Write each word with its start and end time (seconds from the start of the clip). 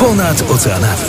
Ponad 0.00 0.50
oceanami. 0.50 1.02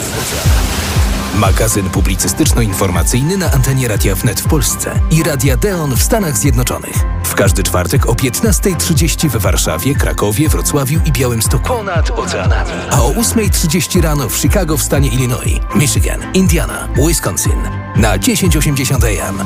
Magazyn 1.34 1.90
publicystyczno-informacyjny 1.90 3.36
na 3.36 3.52
antenie 3.52 3.88
Radia 3.88 4.14
Wnet 4.14 4.40
w 4.40 4.48
Polsce 4.48 5.00
i 5.10 5.22
Radia 5.22 5.56
Deon 5.56 5.96
w 5.96 6.02
Stanach 6.02 6.38
Zjednoczonych. 6.38 6.94
W 7.24 7.34
każdy 7.34 7.62
czwartek 7.62 8.06
o 8.06 8.12
15.30 8.12 9.28
w 9.28 9.36
Warszawie, 9.36 9.94
Krakowie, 9.94 10.48
Wrocławiu 10.48 11.00
i 11.04 11.12
Białymstoku. 11.12 11.68
Ponad 11.68 12.10
oceanami. 12.10 12.70
A 12.90 13.02
o 13.02 13.10
8.30 13.10 14.02
rano 14.02 14.28
w 14.28 14.36
Chicago 14.36 14.76
w 14.76 14.82
stanie 14.82 15.08
Illinois, 15.08 15.60
Michigan, 15.74 16.20
Indiana, 16.34 16.88
Wisconsin 16.96 17.81
na 17.96 18.18
1080 18.18 19.04
AM. 19.04 19.38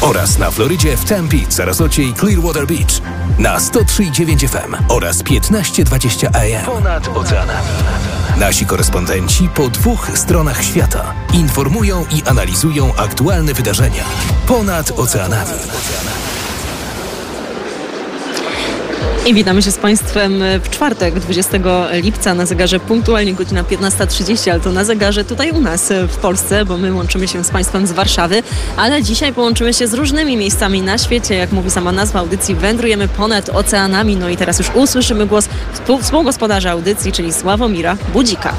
Oraz 0.00 0.38
na 0.38 0.50
Florydzie 0.50 0.96
w 0.96 1.04
Tempe, 1.04 1.36
Sarasocie 1.48 2.02
i 2.02 2.14
Clearwater 2.14 2.66
Beach 2.66 3.00
na 3.38 3.58
103,9 3.58 4.48
FM 4.48 4.76
oraz 4.88 5.22
15.20 5.22 6.26
AM. 6.36 6.64
Ponad 6.64 7.08
oceanami. 7.08 7.68
Nasi 8.36 8.66
korespondenci 8.66 9.48
po 9.48 9.68
dwóch 9.68 10.10
stronach 10.14 10.64
świata 10.64 11.14
informują 11.32 12.04
i 12.10 12.22
analizują 12.22 12.94
aktualne 12.96 13.54
wydarzenia 13.54 14.04
ponad 14.46 14.90
oceanami. 14.90 15.50
I 19.26 19.34
witamy 19.34 19.62
się 19.62 19.70
z 19.70 19.78
Państwem 19.78 20.42
w 20.62 20.70
czwartek, 20.70 21.20
20 21.20 21.58
lipca 21.92 22.34
na 22.34 22.46
zegarze 22.46 22.80
punktualnie 22.80 23.34
godzina 23.34 23.62
15.30, 23.62 24.50
ale 24.50 24.60
to 24.60 24.72
na 24.72 24.84
zegarze 24.84 25.24
tutaj 25.24 25.50
u 25.50 25.60
nas 25.60 25.92
w 26.08 26.16
Polsce, 26.16 26.64
bo 26.64 26.78
my 26.78 26.92
łączymy 26.92 27.28
się 27.28 27.44
z 27.44 27.50
Państwem 27.50 27.86
z 27.86 27.92
Warszawy, 27.92 28.42
ale 28.76 29.02
dzisiaj 29.02 29.32
połączymy 29.32 29.74
się 29.74 29.86
z 29.86 29.94
różnymi 29.94 30.36
miejscami 30.36 30.82
na 30.82 30.98
świecie. 30.98 31.34
Jak 31.34 31.52
mówi 31.52 31.70
sama 31.70 31.92
nazwa 31.92 32.20
audycji, 32.20 32.54
wędrujemy 32.54 33.08
ponad 33.08 33.48
oceanami. 33.48 34.16
No 34.16 34.28
i 34.28 34.36
teraz 34.36 34.58
już 34.58 34.70
usłyszymy 34.74 35.26
głos 35.26 35.48
współgospodarza 36.00 36.70
audycji, 36.70 37.12
czyli 37.12 37.32
Sławomira 37.32 37.96
Budzika. 38.12 38.54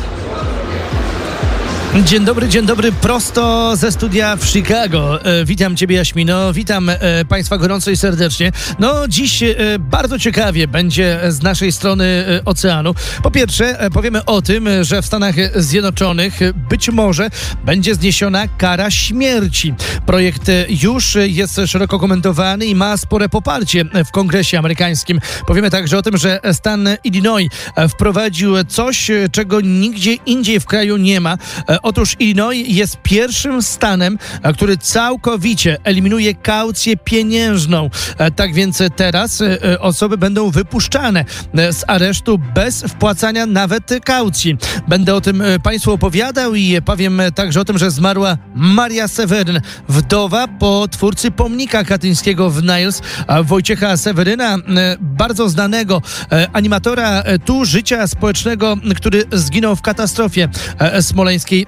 Dzień 2.06 2.26
dobry, 2.26 2.50
dzień 2.50 2.66
dobry, 2.66 2.92
prosto 2.92 3.76
ze 3.76 3.92
studia 3.92 4.36
w 4.36 4.45
Chicago. 4.45 5.26
E, 5.26 5.45
witam 5.45 5.76
Ciebie, 5.76 5.95
Jaśmino, 5.95 6.53
witam 6.53 6.90
e, 6.90 7.26
Państwa 7.26 7.58
gorąco 7.58 7.92
i 7.92 7.98
serdecznie. 7.98 8.52
No, 8.80 9.08
dziś 9.08 9.44
e, 9.44 9.56
bardzo 9.80 10.20
ciekawie 10.20 10.68
będzie 10.68 11.20
z 11.30 11.44
naszej 11.44 11.72
strony 11.72 12.06
e, 12.06 12.45
oceanu. 12.45 12.95
Po 13.23 13.31
pierwsze, 13.31 13.80
e, 13.80 13.90
powiemy 13.90 14.25
o 14.25 14.42
tym, 14.42 14.70
że 14.81 15.02
w 15.02 15.06
Stanach 15.06 15.36
Zjednoczonych 15.56 16.40
być 16.70 16.90
może 16.90 17.30
będzie 17.66 17.95
zniesiona 17.95 18.48
kara 18.48 18.92
śmierci. 18.92 19.73
Projekt 20.06 20.50
e, 20.50 20.66
już 20.84 21.18
jest 21.28 21.62
szeroko 21.66 22.00
komentowany 22.00 22.66
i 22.66 22.75
ma 22.75 22.98
spore 22.98 23.30
poparcie 23.30 23.86
w 24.06 24.12
Kongresie 24.12 24.59
amerykańskim. 24.59 25.20
Powiemy 25.48 25.70
także 25.70 25.98
o 25.98 26.02
tym, 26.02 26.18
że 26.18 26.40
stan 26.53 26.90
Illinois 27.03 27.50
e, 27.75 27.90
wprowadził 27.90 28.64
coś, 28.64 29.09
e, 29.09 29.30
czego 29.31 29.62
nigdzie 29.62 30.14
indziej 30.14 30.59
w 30.59 30.66
kraju 30.66 30.98
nie 30.98 31.22
ma. 31.22 31.38
Otóż 31.88 32.16
Illinois 32.20 32.68
jest 32.68 32.98
pierwszym 33.04 33.62
stanem, 33.62 34.18
e, 34.42 34.54
który 34.54 34.78
całkowicie 34.78 35.78
eliminuje 35.84 36.36
kaucję 36.36 36.98
pieniężną. 36.98 37.90
E, 38.18 38.32
Tak 38.32 38.54
więc 38.54 38.84
teraz 38.96 39.42
e, 39.42 39.80
osoby 39.80 40.18
będą 40.18 40.52
wypuszczane 40.52 41.26
z 41.54 41.84
aresztu 41.88 42.40
bez 42.56 42.84
wpłacania 42.84 43.46
nawet 43.46 43.92
kaucji. 44.06 44.58
Będę 44.88 45.16
o 45.16 45.22
tym 45.22 45.44
Państwu 45.64 45.92
opowiadał 45.92 46.56
i 46.56 46.82
powiem 46.82 47.22
także 47.36 47.62
o 47.62 47.66
tym, 47.66 47.78
że 47.78 47.92
zmarła 47.92 48.38
Maria 48.56 49.08
Seweryn, 49.08 49.62
wdowa 49.90 50.48
po 50.48 50.88
twórcy 50.92 51.32
pomnika 51.32 51.84
katyńskiego 51.84 52.50
w 52.50 52.64
Niles, 52.64 53.02
Wojciecha 53.44 53.98
Seweryna, 53.98 54.58
bardzo 55.00 55.50
znanego 55.50 56.02
animatora 56.54 57.24
tu 57.46 57.66
życia 57.66 58.08
społecznego, 58.08 58.78
który 58.96 59.24
zginął 59.32 59.76
w 59.76 59.82
katastrofie 59.82 60.50
e, 60.80 61.02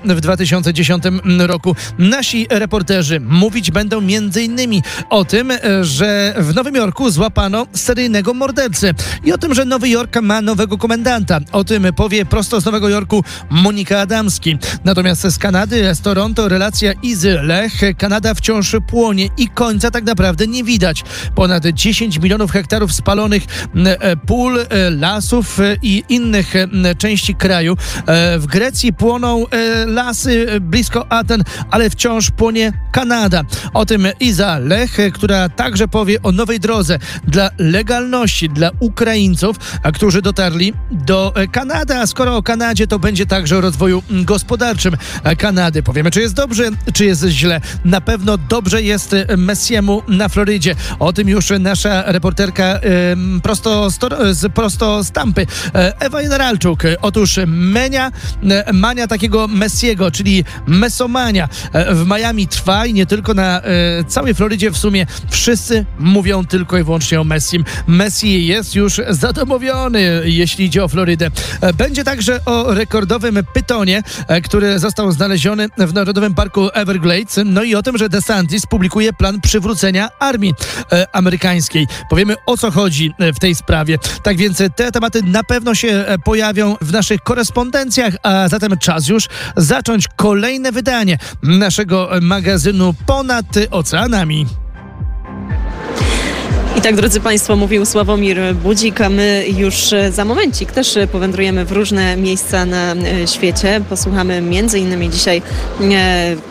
w 0.06 0.22
2010 0.22 1.04
roku. 1.40 1.76
Nasi 1.98 2.48
reporterzy 2.50 3.20
mówić 3.20 3.72
będą 3.72 4.02
innymi 4.42 4.84
o 5.10 5.26
tym, 5.26 5.52
e, 5.52 5.60
że 5.82 6.34
w 6.38 6.56
Nowym 6.56 6.76
Jorku 6.76 7.12
złapano 7.12 7.68
seryjnego 7.74 8.34
mordercę 8.34 8.94
i 9.24 9.34
o 9.34 9.38
tym, 9.38 9.54
że 9.54 9.66
Nowy 9.66 9.90
Jork 9.90 10.22
ma 10.22 10.42
nowego 10.42 10.78
komendanta. 10.78 11.40
O 11.52 11.64
tym 11.64 11.88
powie 11.96 12.26
prosto 12.26 12.62
z 12.62 12.66
Nowego 12.66 12.90
Jorku 12.90 13.24
Monika 13.50 14.00
Adamski. 14.00 14.58
Natomiast 14.86 15.22
z 15.22 15.38
Kanady, 15.38 15.96
z 15.96 16.02
Toronto 16.02 16.50
relacja 16.50 16.94
Izy 17.04 17.40
Lech. 17.42 17.74
Kanada 17.98 18.34
wciąż 18.34 18.76
płonie 18.88 19.30
i 19.38 19.48
końca 19.48 19.92
tak 19.92 20.04
naprawdę 20.04 20.48
nie 20.48 20.64
widać. 20.64 21.04
Ponad 21.36 21.66
10 21.66 22.20
milionów 22.20 22.52
hektarów 22.52 22.94
spalonych 22.94 23.44
e, 23.86 24.16
pól, 24.18 24.60
e, 24.60 24.90
lasów 24.90 25.58
i 25.82 26.04
innych 26.10 26.54
części 26.98 27.36
kraju. 27.36 27.78
W 28.38 28.46
Grecji 28.48 28.94
płoną 28.94 29.46
lasy 29.90 30.46
e, 30.50 30.60
blisko 30.60 31.12
Aten, 31.12 31.44
ale 31.72 31.90
wciąż 31.90 32.32
płonie 32.32 32.74
Kanada. 32.92 33.44
O 33.74 33.86
tym 33.86 34.08
Iza 34.20 34.58
Lech, 34.58 35.00
e, 35.00 35.12
która 35.12 35.50
także 35.50 35.88
powie 35.88 36.22
o 36.24 36.32
nowej 36.32 36.60
drodze 36.60 37.00
dla 37.28 37.50
legalności 37.58 38.50
dla 38.50 38.72
Ukraińców, 38.80 39.58
którzy 39.94 40.22
dotarli 40.22 40.74
do 40.92 41.34
e, 41.36 41.48
Kanady. 41.48 41.96
A 41.96 42.08
skoro 42.08 42.38
o 42.38 42.44
Kanadzie, 42.44 42.88
to 42.88 43.00
będzie 43.00 43.26
także 43.26 43.58
o 43.58 43.62
rozwoju 43.62 44.04
gospodarczym 44.10 44.98
Kanady. 45.38 45.84
Powiemy, 45.84 46.12
czy 46.12 46.22
jest 46.22 46.34
dobrze, 46.34 46.70
czy 46.94 47.06
jest 47.06 47.24
źle. 47.24 47.62
Na 47.86 48.02
pewno 48.02 48.38
dobrze 48.38 48.82
jest 48.82 49.16
Messiemu 49.38 50.02
na 50.08 50.30
Florydzie. 50.30 50.76
O 51.00 51.14
tym 51.14 51.30
już 51.30 51.50
nasza 51.60 52.04
reporterka 52.06 52.80
prosto, 53.44 53.90
z, 53.90 54.54
prosto 54.54 55.04
z 55.04 55.12
Ewa 56.00 56.22
Generalczuk. 56.22 56.84
Otóż 57.02 57.40
menia, 57.48 58.12
mania 58.74 59.08
takiego 59.08 59.48
Messiego, 59.48 59.79
czyli 60.14 60.44
mesomania 60.68 61.50
e, 61.74 61.96
w 61.96 62.08
Miami 62.08 62.48
trwa 62.48 62.86
i 62.86 62.94
nie 62.94 63.06
tylko 63.06 63.34
na 63.34 63.62
e, 63.62 64.04
całej 64.08 64.34
Florydzie 64.34 64.72
w 64.72 64.78
sumie 64.78 65.06
wszyscy 65.30 65.86
mówią 66.00 66.46
tylko 66.46 66.78
i 66.78 66.84
wyłącznie 66.84 67.22
o 67.22 67.24
Messim. 67.24 67.66
Messi 67.88 68.48
jest 68.48 68.76
już 68.76 69.02
zadomowiony, 69.10 70.22
jeśli 70.26 70.66
idzie 70.66 70.84
o 70.84 70.88
Florydę. 70.88 71.32
E, 71.62 71.74
Będzie 71.74 72.04
także 72.04 72.46
o 72.46 72.74
rekordowym 72.74 73.40
pytonie, 73.54 74.04
który 74.44 74.80
został 74.80 75.12
znaleziony 75.12 75.68
w 75.78 75.94
Narodowym 75.94 76.34
Parku 76.36 76.70
Everglades, 76.74 77.40
no 77.46 77.64
i 77.64 77.76
o 77.76 77.84
tym, 77.84 77.98
że 77.98 78.10
DeSantis 78.10 78.66
publikuje 78.66 79.14
plan 79.14 79.42
przywrócenia 79.42 80.10
armii 80.20 80.54
amerykańskiej. 81.12 81.88
Powiemy 82.10 82.36
o 82.46 82.58
co 82.58 82.72
chodzi 82.72 83.14
w 83.36 83.40
tej 83.40 83.56
sprawie. 83.56 83.98
Tak 84.24 84.38
więc 84.38 84.58
te 84.76 84.92
tematy 84.92 85.24
na 85.24 85.44
pewno 85.44 85.76
się 85.76 86.06
pojawią 86.24 86.76
w 86.82 86.92
naszych 86.92 87.22
korespondencjach, 87.22 88.14
a 88.24 88.48
zatem 88.48 88.78
czas 88.78 89.08
już 89.08 89.28
zacząć 89.70 90.08
kolejne 90.16 90.72
wydanie 90.72 91.18
naszego 91.44 92.10
magazynu 92.22 92.94
Ponad 93.06 93.46
Oceanami. 93.72 94.46
I 96.78 96.82
tak, 96.82 96.96
drodzy 96.96 97.20
Państwo, 97.20 97.56
mówił 97.56 97.86
Sławomir 97.86 98.56
Budzik, 98.56 99.02
a 99.02 99.10
my 99.10 99.46
już 99.58 99.94
e, 99.94 100.12
za 100.12 100.26
momencik 100.26 100.72
też 100.72 100.98
e, 100.98 101.08
powędrujemy 101.08 101.66
w 101.66 101.72
różne 101.72 102.18
miejsca 102.18 102.66
na 102.66 102.94
e, 102.94 103.28
świecie. 103.28 103.82
Posłuchamy 103.90 104.42
między 104.42 104.80
innymi 104.80 105.10
dzisiaj 105.10 105.42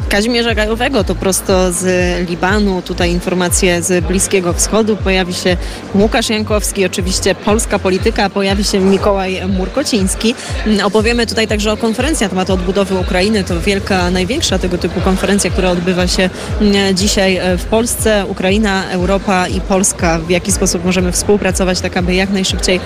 Kazimierza 0.08 0.54
Gajowego, 0.54 1.04
to 1.04 1.14
prosto 1.14 1.72
z 1.72 1.84
Libanu. 2.28 2.82
Tutaj 2.82 3.10
informacje 3.10 3.82
z 3.82 4.04
Bliskiego 4.04 4.52
Wschodu. 4.52 4.96
Pojawi 4.96 5.34
się 5.34 5.56
Łukasz 5.94 6.30
Jankowski, 6.30 6.86
oczywiście 6.86 7.34
polska 7.34 7.78
polityka, 7.78 8.30
pojawi 8.30 8.64
się 8.64 8.80
Mikołaj 8.80 9.40
Murkociński. 9.48 10.34
Mm, 10.66 10.86
Opowiemy 10.86 11.26
tutaj 11.26 11.48
także 11.48 11.72
o 11.72 11.76
konferencji 11.76 12.24
na 12.24 12.30
temat 12.30 12.50
odbudowy 12.50 12.94
Ukrainy. 12.94 13.44
To 13.44 13.60
wielka, 13.60 14.10
największa 14.10 14.58
tego 14.58 14.78
typu 14.78 15.00
konferencja, 15.00 15.50
która 15.50 15.70
odbywa 15.70 16.06
się 16.06 16.30
mm, 16.60 16.96
dzisiaj 16.96 17.40
w 17.58 17.64
Polsce. 17.64 18.24
Ukraina, 18.28 18.90
Europa 18.90 19.48
i 19.48 19.60
Polska. 19.60 20.07
W 20.26 20.30
jaki 20.30 20.52
sposób 20.52 20.84
możemy 20.84 21.12
współpracować, 21.12 21.80
tak 21.80 21.96
aby 21.96 22.14
jak 22.14 22.30
najszybciej 22.30 22.80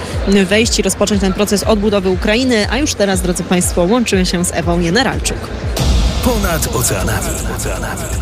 wejść 0.46 0.78
i 0.78 0.82
rozpocząć 0.82 1.20
ten 1.20 1.32
proces 1.32 1.64
odbudowy 1.64 2.10
Ukrainy. 2.10 2.66
A 2.70 2.78
już 2.78 2.94
teraz, 2.94 3.20
drodzy 3.20 3.44
Państwo, 3.44 3.82
łączymy 3.82 4.26
się 4.26 4.44
z 4.44 4.52
Ewą 4.52 4.82
Generalczuk. 4.82 5.38
Ponad 6.24 6.66
oceanami. 6.66 7.28
oceanami. 7.28 7.54
oceanami. 7.56 8.21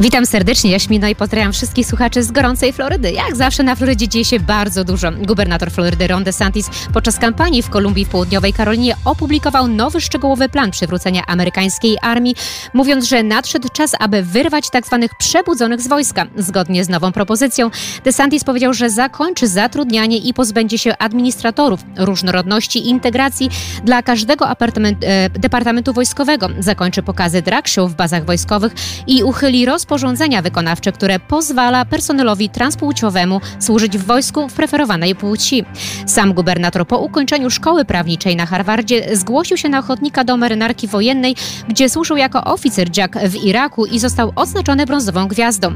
Witam 0.00 0.26
serdecznie, 0.26 0.70
Jaśmino 0.70 1.08
i 1.08 1.14
pozdrawiam 1.14 1.52
wszystkich 1.52 1.86
słuchaczy 1.86 2.22
z 2.22 2.32
gorącej 2.32 2.72
Florydy. 2.72 3.12
Jak 3.12 3.36
zawsze 3.36 3.62
na 3.62 3.76
Florydzie 3.76 4.08
dzieje 4.08 4.24
się 4.24 4.40
bardzo 4.40 4.84
dużo. 4.84 5.12
Gubernator 5.12 5.70
Florydy 5.70 6.06
Ron 6.06 6.24
DeSantis 6.24 6.70
podczas 6.92 7.18
kampanii 7.18 7.62
w 7.62 7.70
Kolumbii 7.70 8.04
w 8.04 8.08
Południowej 8.08 8.52
Karolinie 8.52 8.96
opublikował 9.04 9.68
nowy 9.68 10.00
szczegółowy 10.00 10.48
plan 10.48 10.70
przywrócenia 10.70 11.22
amerykańskiej 11.26 11.96
armii, 12.02 12.34
mówiąc, 12.74 13.08
że 13.08 13.22
nadszedł 13.22 13.68
czas, 13.68 13.92
aby 14.00 14.22
wyrwać 14.22 14.70
tzw. 14.70 15.08
przebudzonych 15.18 15.80
z 15.80 15.88
wojska. 15.88 16.26
Zgodnie 16.36 16.84
z 16.84 16.88
nową 16.88 17.12
propozycją, 17.12 17.70
DeSantis 18.04 18.44
powiedział, 18.44 18.74
że 18.74 18.90
zakończy 18.90 19.48
zatrudnianie 19.48 20.16
i 20.16 20.34
pozbędzie 20.34 20.78
się 20.78 20.98
administratorów, 20.98 21.80
różnorodności 21.96 22.78
i 22.78 22.88
integracji 22.88 23.50
dla 23.84 24.02
każdego 24.02 24.48
e, 24.50 25.30
departamentu 25.30 25.92
wojskowego. 25.92 26.48
Zakończy 26.58 27.02
pokazy 27.02 27.42
drag 27.42 27.68
show 27.68 27.90
w 27.90 27.94
bazach 27.94 28.24
wojskowych 28.24 28.72
i 29.06 29.22
uchyli 29.22 29.66
rozporządzenie 29.66 29.87
rozporządzenia 29.88 30.42
wykonawcze, 30.42 30.92
które 30.92 31.20
pozwala 31.20 31.84
personelowi 31.84 32.48
transpłciowemu 32.48 33.40
służyć 33.58 33.98
w 33.98 34.04
wojsku 34.04 34.48
w 34.48 34.52
preferowanej 34.52 35.14
płci. 35.14 35.64
Sam 36.06 36.32
gubernator 36.32 36.86
po 36.86 36.98
ukończeniu 36.98 37.50
szkoły 37.50 37.84
prawniczej 37.84 38.36
na 38.36 38.46
Harvardzie 38.46 39.16
zgłosił 39.16 39.56
się 39.56 39.68
na 39.68 39.78
ochotnika 39.78 40.24
do 40.24 40.36
marynarki 40.36 40.88
wojennej, 40.88 41.36
gdzie 41.68 41.88
służył 41.88 42.16
jako 42.16 42.44
oficer 42.44 42.96
Jack 42.96 43.18
w 43.18 43.44
Iraku 43.44 43.86
i 43.86 43.98
został 43.98 44.32
odznaczony 44.36 44.86
brązową 44.86 45.28
gwiazdą. 45.28 45.72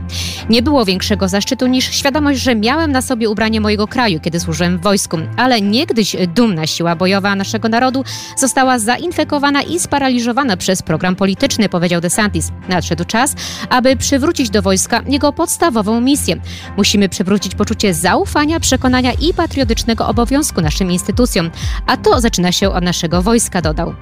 Nie 0.50 0.62
było 0.62 0.85
większego 0.85 1.29
zaszczytu 1.29 1.67
niż 1.67 1.85
świadomość, 1.85 2.41
że 2.41 2.55
miałem 2.55 2.93
na 2.93 3.03
sobie 3.03 3.31
ubranie 3.31 3.61
mojego 3.61 3.87
kraju, 3.87 4.20
kiedy 4.20 4.41
służyłem 4.41 4.79
w 4.79 4.82
wojsku, 4.82 5.19
ale 5.37 5.61
niegdyś 5.61 6.17
dumna 6.35 6.67
siła 6.67 6.97
bojowa 6.97 7.35
naszego 7.35 7.69
narodu 7.69 8.05
została 8.37 8.79
zainfekowana 8.79 9.62
i 9.62 9.79
sparaliżowana 9.79 10.56
przez 10.56 10.82
program 10.82 11.17
polityczny, 11.17 11.69
powiedział 11.69 12.00
DeSantis. 12.00 12.50
Nadszedł 12.69 13.05
czas, 13.05 13.35
aby 13.70 13.97
przywrócić 14.03 14.51
do 14.51 14.63
wojska 14.63 15.03
jego 15.09 15.33
podstawową 15.33 16.01
misję. 16.01 16.37
Musimy 16.77 17.09
przywrócić 17.09 17.55
poczucie 17.55 17.95
zaufania, 17.95 18.61
przekonania 18.61 19.13
i 19.13 19.35
patriotycznego 19.35 20.07
obowiązku 20.07 20.61
naszym 20.61 20.91
instytucjom, 20.91 21.51
a 21.87 21.97
to 21.97 22.21
zaczyna 22.21 22.53
się 22.53 22.71
od 22.71 22.85
naszego 22.85 23.23
wojska, 23.23 23.63
dodał. 23.63 23.95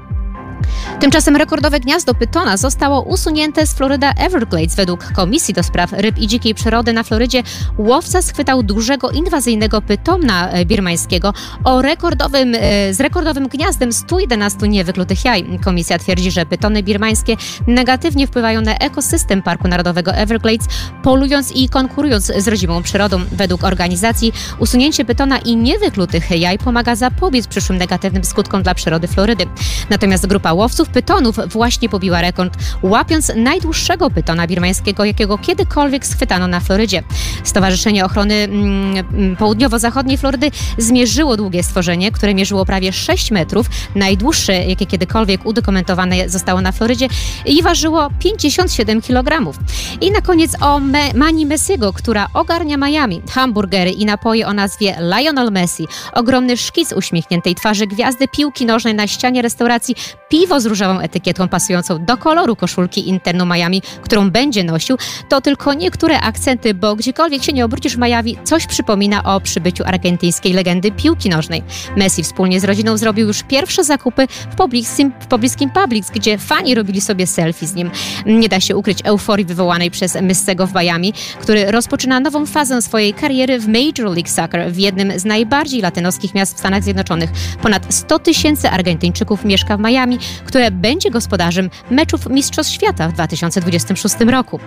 Tymczasem 1.01 1.37
rekordowe 1.37 1.81
gniazdo 1.81 2.15
pytona 2.15 2.57
zostało 2.57 3.03
usunięte 3.03 3.67
z 3.67 3.75
Florida 3.75 4.13
Everglades. 4.13 4.75
Według 4.75 5.13
Komisji 5.13 5.55
do 5.55 5.63
Spraw 5.63 5.93
Ryb 5.93 6.19
i 6.19 6.27
Dzikiej 6.27 6.55
Przyrody 6.55 6.93
na 6.93 7.03
Florydzie 7.03 7.43
łowca 7.79 8.23
schwytał 8.23 8.63
dużego 8.63 9.11
inwazyjnego 9.11 9.83
pytona 9.83 10.51
e, 10.51 10.65
birmańskiego 10.65 11.35
o 11.65 11.83
rekordowym, 11.83 12.55
e, 12.55 12.95
z 12.95 13.01
rekordowym 13.01 13.49
gniazdem 13.49 13.93
111 13.93 14.69
niewyklutych 14.69 15.25
jaj. 15.25 15.59
Komisja 15.65 15.99
twierdzi, 15.99 16.31
że 16.31 16.47
pytony 16.47 16.83
birmańskie 16.83 17.37
negatywnie 17.67 18.27
wpływają 18.27 18.61
na 18.61 18.75
ekosystem 18.75 19.43
Parku 19.43 19.69
Narodowego 19.69 20.15
Everglades, 20.15 20.67
polując 21.03 21.53
i 21.53 21.69
konkurując 21.69 22.33
z 22.37 22.49
rodzimą 22.49 22.83
przyrodą. 22.83 23.21
Według 23.33 23.65
organizacji 23.65 24.33
usunięcie 24.59 25.05
pytona 25.05 25.39
i 25.39 25.57
niewyklutych 25.57 26.31
jaj 26.31 26.59
pomaga 26.59 26.95
zapobiec 26.95 27.47
przyszłym 27.47 27.79
negatywnym 27.79 28.25
skutkom 28.25 28.63
dla 28.63 28.75
przyrody 28.75 29.09
Florydy. 29.09 29.47
Natomiast 29.91 30.27
grupa 30.27 30.50
Grupa 30.51 30.63
łowców 30.63 30.89
pytonów 30.89 31.37
właśnie 31.47 31.89
pobiła 31.89 32.21
rekord, 32.21 32.59
łapiąc 32.83 33.33
najdłuższego 33.37 34.11
pytona 34.11 34.47
birmańskiego, 34.47 35.05
jakiego 35.05 35.39
kiedykolwiek 35.39 36.07
schwytano 36.07 36.47
na 36.47 36.61
Florydzie. 36.61 37.03
Stowarzyszenie 37.45 38.05
Ochrony 38.05 38.35
mm, 38.35 38.97
mm, 38.97 39.37
Południowo-Zachodniej 39.37 40.19
Florydy 40.19 40.51
zmierzyło 40.79 41.37
długie 41.37 41.63
stworzenie, 41.63 42.13
które 42.13 42.35
mierzyło 42.35 42.65
prawie 42.67 42.93
6 42.93 43.31
metrów, 43.31 43.67
najdłuższe, 43.95 44.53
jakie 44.53 44.87
kiedykolwiek 44.87 45.47
udokumentowane 45.47 46.29
zostało 46.29 46.61
na 46.61 46.73
Florydzie 46.73 47.09
i 47.47 47.63
ważyło 47.63 48.09
57 48.19 49.01
kg. 49.01 49.53
I 50.01 50.11
na 50.11 50.21
koniec 50.21 50.63
o 50.63 50.81
Me 50.81 51.15
Mani 51.15 51.47
Messiego, 51.47 51.93
która 51.93 52.27
ogarnia 52.35 52.77
Miami. 52.77 53.23
Hamburgery 53.31 53.91
i 53.91 54.05
napoje 54.05 54.47
o 54.47 54.53
nazwie 54.53 54.97
Lionel 55.01 55.51
Messi. 55.51 55.89
Ogromny 56.13 56.57
szkic 56.57 56.93
uśmiechniętej 56.93 57.55
twarzy 57.55 57.87
gwiazdy 57.87 58.29
piłki 58.29 58.67
nożnej 58.67 58.95
na 58.95 59.07
ścianie 59.07 59.43
restauracji 59.43 59.95
piwo 60.41 60.61
z 60.61 60.67
różową 60.67 61.01
etykietą 61.01 61.49
pasującą 61.49 62.05
do 62.05 62.17
koloru 62.17 62.57
koszulki 62.57 63.09
Internu 63.09 63.47
Miami, 63.47 63.83
którą 64.03 64.31
będzie 64.31 64.65
nosił, 64.65 64.97
to 65.29 65.41
tylko 65.41 65.75
niektóre 65.75 66.21
akcenty, 66.21 66.75
bo 66.75 66.97
gdziekolwiek 66.97 67.43
się 67.43 67.53
nie 67.53 67.65
obrócisz 67.65 67.97
Miami, 67.97 68.37
coś 68.45 68.67
przypomina 68.67 69.25
o 69.25 69.41
przybyciu 69.41 69.85
argentyńskiej 69.87 70.53
legendy 70.53 70.93
piłki 70.93 71.29
nożnej. 71.29 71.63
Messi 71.97 72.23
wspólnie 72.23 72.61
z 72.61 72.65
rodziną 72.65 72.97
zrobił 72.97 73.27
już 73.27 73.43
pierwsze 73.43 73.85
zakupy 73.85 74.27
w 74.51 74.57
pobliskim, 74.57 75.13
w 75.21 75.27
pobliskim 75.27 75.71
Publix, 75.71 76.11
gdzie 76.11 76.39
fani 76.39 76.75
robili 76.75 77.01
sobie 77.01 77.27
selfie 77.27 77.67
z 77.67 77.75
nim. 77.75 77.91
Nie 78.27 78.49
da 78.49 78.61
się 78.61 78.77
ukryć 78.77 78.99
euforii 79.05 79.45
wywołanej 79.45 79.91
przez 79.91 80.15
Messiego 80.23 80.67
w 80.67 80.75
Miami, 80.75 81.13
który 81.41 81.71
rozpoczyna 81.71 82.21
nową 82.21 82.47
fazę 82.47 82.83
swojej 82.83 83.15
kariery 83.15 83.59
w 83.59 83.69
Major 83.69 84.15
League 84.15 84.29
Soccer 84.29 84.73
w 84.73 84.79
jednym 84.79 85.19
z 85.19 85.25
najbardziej 85.25 85.81
latynoskich 85.81 86.35
miast 86.35 86.55
w 86.57 86.59
Stanach 86.59 86.83
Zjednoczonych. 86.83 87.31
Ponad 87.63 87.95
100 87.95 88.19
tysięcy 88.19 88.71
Argentyńczyków 88.71 89.45
mieszka 89.45 89.77
w 89.77 89.81
Miami, 89.81 90.19
które 90.45 90.71
będzie 90.71 91.11
gospodarzem 91.11 91.71
meczów 91.91 92.31
Mistrzostw 92.31 92.73
Świata 92.73 93.09
w 93.09 93.13
2026 93.13 94.15
roku. 94.29 94.61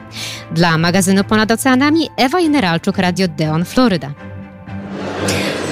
Dla 0.51 0.77
magazynu 0.77 1.23
Ponad 1.23 1.51
Oceanami 1.51 2.09
Ewa 2.17 2.41
Generalczuk, 2.41 2.97
Radio 2.97 3.27
Deon, 3.27 3.65
Floryda. 3.65 4.13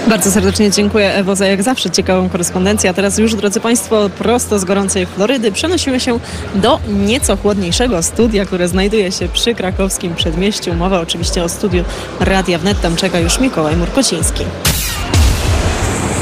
Bardzo 0.07 0.31
serdecznie 0.31 0.72
dziękuję 0.72 1.13
Ewo 1.13 1.36
za 1.36 1.48
jak 1.48 1.63
zawsze 1.63 1.89
ciekawą 1.89 2.30
korespondencję. 2.30 2.89
A 2.89 2.94
teraz 2.94 3.18
już, 3.18 3.36
drodzy 3.36 3.60
Państwo, 3.60 4.10
prosto 4.10 4.60
z 4.60 4.66
gorącej 4.66 5.06
Florydy 5.06 5.51
przenosimy 5.51 6.00
się 6.00 6.19
do 6.56 6.80
nieco 6.88 7.38
chłodniejszego 7.38 8.04
studia, 8.04 8.45
które 8.45 8.68
znajduje 8.68 9.12
się 9.12 9.27
przy 9.27 9.56
krakowskim 9.56 10.16
przedmieściu. 10.16 10.74
Mowa 10.74 11.00
oczywiście 11.00 11.44
o 11.44 11.50
studiu 11.50 11.84
Radia 12.19 12.60
Wnet. 12.60 12.81
Tam 12.81 12.95
czeka 12.95 13.19
już 13.19 13.39
Mikołaj 13.39 13.77
Murkociński. 13.77 14.44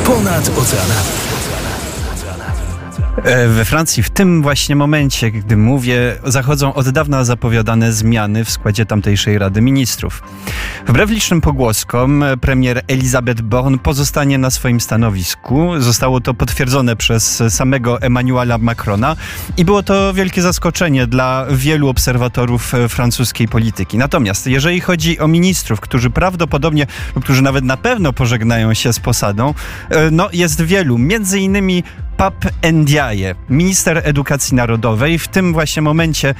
Ponad 0.06 0.50
oceanami. 0.50 1.29
E, 3.24 3.48
we 3.48 3.66
Francji 3.66 4.04
w 4.04 4.10
tym 4.10 4.42
właśnie 4.42 4.76
momencie, 4.76 5.32
gdy 5.32 5.58
mówię, 5.58 6.16
zachodzą 6.26 6.74
od 6.74 6.90
dawna 6.90 7.24
zapowiadane 7.24 7.94
zmiany 7.94 8.46
w 8.46 8.50
składzie 8.50 8.86
tamtejszej 8.86 9.38
Rady 9.38 9.62
Ministrów. 9.62 10.24
Wbrew 10.88 11.10
licznym 11.10 11.42
pogłoskom, 11.42 12.24
premier 12.42 12.82
Elisabeth 12.88 13.42
Born 13.42 13.78
pozostanie 13.78 14.38
na 14.38 14.50
swoim 14.50 14.82
stanowisku. 14.82 15.80
Zostało 15.80 16.22
to 16.22 16.34
potwierdzone 16.34 16.96
przez 16.96 17.44
samego 17.50 18.02
Emmanuela 18.02 18.58
Macrona 18.58 19.16
i 19.58 19.66
było 19.66 19.84
to 19.84 20.14
wielkie 20.14 20.42
zaskoczenie 20.42 21.08
dla 21.08 21.46
wielu 21.52 21.90
obserwatorów 21.90 22.74
francuskiej 22.90 23.48
polityki. 23.48 23.98
Natomiast 23.98 24.48
jeżeli 24.48 24.80
chodzi 24.80 25.20
o 25.20 25.28
ministrów, 25.28 25.80
którzy 25.80 26.10
prawdopodobnie 26.10 26.88
lub 27.16 27.24
którzy 27.24 27.42
nawet 27.42 27.64
na 27.66 27.78
pewno 27.78 28.14
pożegnają 28.14 28.74
się 28.74 28.94
z 28.94 29.00
posadą, 29.00 29.54
e, 29.90 30.12
no 30.12 30.30
jest 30.34 30.62
wielu. 30.62 30.98
Między 30.98 31.40
innymi 31.40 31.84
Pap 32.20 32.46
Ndiaye, 32.74 33.36
minister 33.50 34.02
edukacji 34.04 34.56
narodowej. 34.56 35.20
W 35.20 35.28
tym 35.28 35.54
właśnie 35.54 35.82
momencie 35.82 36.36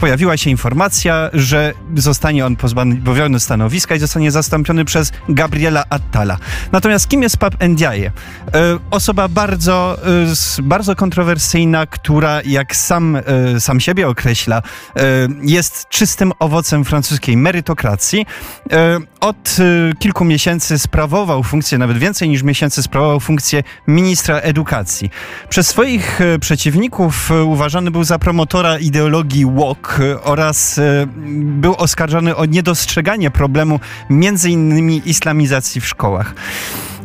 pojawiła 0.00 0.36
się 0.36 0.50
informacja, 0.50 1.30
że 1.32 1.72
zostanie 1.96 2.46
on 2.46 2.56
pozbawiony 2.56 3.40
stanowiska 3.40 3.94
i 3.94 3.98
zostanie 3.98 4.30
zastąpiony 4.30 4.84
przez 4.84 5.12
Gabriela 5.28 5.84
Attala. 5.90 6.38
Natomiast 6.72 7.08
kim 7.08 7.22
jest 7.22 7.36
Pap 7.36 7.54
Ndiaye? 7.68 8.06
E, 8.06 8.12
osoba 8.90 9.28
bardzo, 9.28 9.98
e, 10.58 10.62
bardzo 10.62 10.96
kontrowersyjna, 10.96 11.86
która 11.86 12.40
jak 12.42 12.76
sam, 12.76 13.18
sam 13.58 13.80
siebie 13.80 14.08
określa, 14.08 14.62
jest 15.42 15.88
czystym 15.88 16.32
owocem 16.38 16.84
francuskiej 16.84 17.36
merytokracji. 17.36 18.26
Od 19.20 19.56
kilku 19.98 20.24
miesięcy 20.24 20.78
sprawował 20.78 21.42
funkcję, 21.42 21.78
nawet 21.78 21.98
więcej 21.98 22.28
niż 22.28 22.42
miesięcy 22.42 22.82
sprawował 22.82 23.20
funkcję 23.20 23.62
ministra 23.86 24.36
edukacji. 24.36 25.10
Przez 25.48 25.68
swoich 25.68 26.20
przeciwników 26.40 27.30
uważany 27.44 27.90
był 27.90 28.04
za 28.04 28.18
promotora 28.18 28.78
ideologii 28.78 29.17
ideologii 29.18 29.46
walk 29.46 29.98
oraz 30.22 30.78
e, 30.78 31.06
był 31.36 31.74
oskarżony 31.74 32.36
o 32.36 32.44
niedostrzeganie 32.44 33.30
problemu 33.30 33.80
między 34.10 34.50
innymi 34.50 35.02
islamizacji 35.04 35.80
w 35.80 35.86
szkołach. 35.86 36.34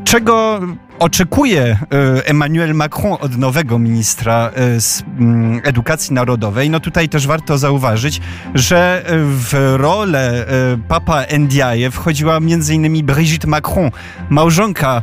Czego 0.03 0.60
oczekuje 1.00 1.64
e, 1.64 1.78
Emmanuel 2.26 2.74
Macron 2.74 3.18
od 3.22 3.38
nowego 3.38 3.80
ministra 3.80 4.52
e, 4.56 4.78
mm, 5.20 5.62
edukacji 5.64 6.14
narodowej. 6.14 6.70
No 6.70 6.80
tutaj 6.80 7.10
też 7.10 7.28
warto 7.28 7.58
zauważyć, 7.58 8.22
że 8.54 9.06
w 9.24 9.76
rolę 9.78 10.46
papa 10.88 11.24
Ndiaye 11.40 11.92
wchodziła 11.92 12.38
m.in. 12.38 13.06
Brigitte 13.06 13.48
Macron, 13.48 13.92
małżonka 14.30 15.02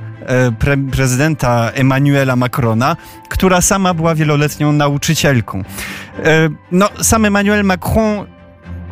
pre 0.59 0.77
prezydenta 0.77 1.71
Emmanuela 1.75 2.37
Macrona, 2.37 2.97
która 3.29 3.61
sama 3.61 3.95
była 3.95 4.15
wieloletnią 4.15 4.73
nauczycielką. 4.73 5.65
No, 6.73 6.89
sam 7.03 7.25
Emmanuel 7.25 7.65
Macron 7.65 8.27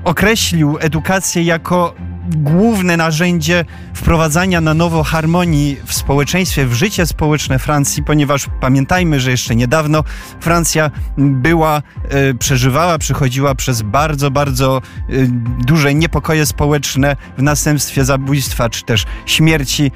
określił 0.04 0.78
edukację 0.80 1.42
jako 1.42 1.94
główne 2.36 2.96
narzędzie 2.96 3.64
wprowadzania 3.94 4.60
na 4.60 4.74
nowo 4.74 5.02
harmonii 5.02 5.76
w 5.84 5.94
społeczeństwie, 5.94 6.66
w 6.66 6.74
życie 6.74 7.06
społeczne 7.06 7.58
Francji, 7.58 8.02
ponieważ 8.02 8.46
pamiętajmy, 8.60 9.20
że 9.20 9.30
jeszcze 9.30 9.56
niedawno 9.56 10.04
Francja 10.40 10.90
była, 11.18 11.82
e, 12.08 12.34
przeżywała, 12.34 12.98
przechodziła 12.98 13.54
przez 13.54 13.82
bardzo, 13.82 14.30
bardzo 14.30 14.78
e, 14.78 15.12
duże 15.66 15.94
niepokoje 15.94 16.46
społeczne 16.46 17.16
w 17.38 17.42
następstwie 17.42 18.04
zabójstwa 18.04 18.68
czy 18.68 18.84
też 18.84 19.06
śmierci 19.26 19.92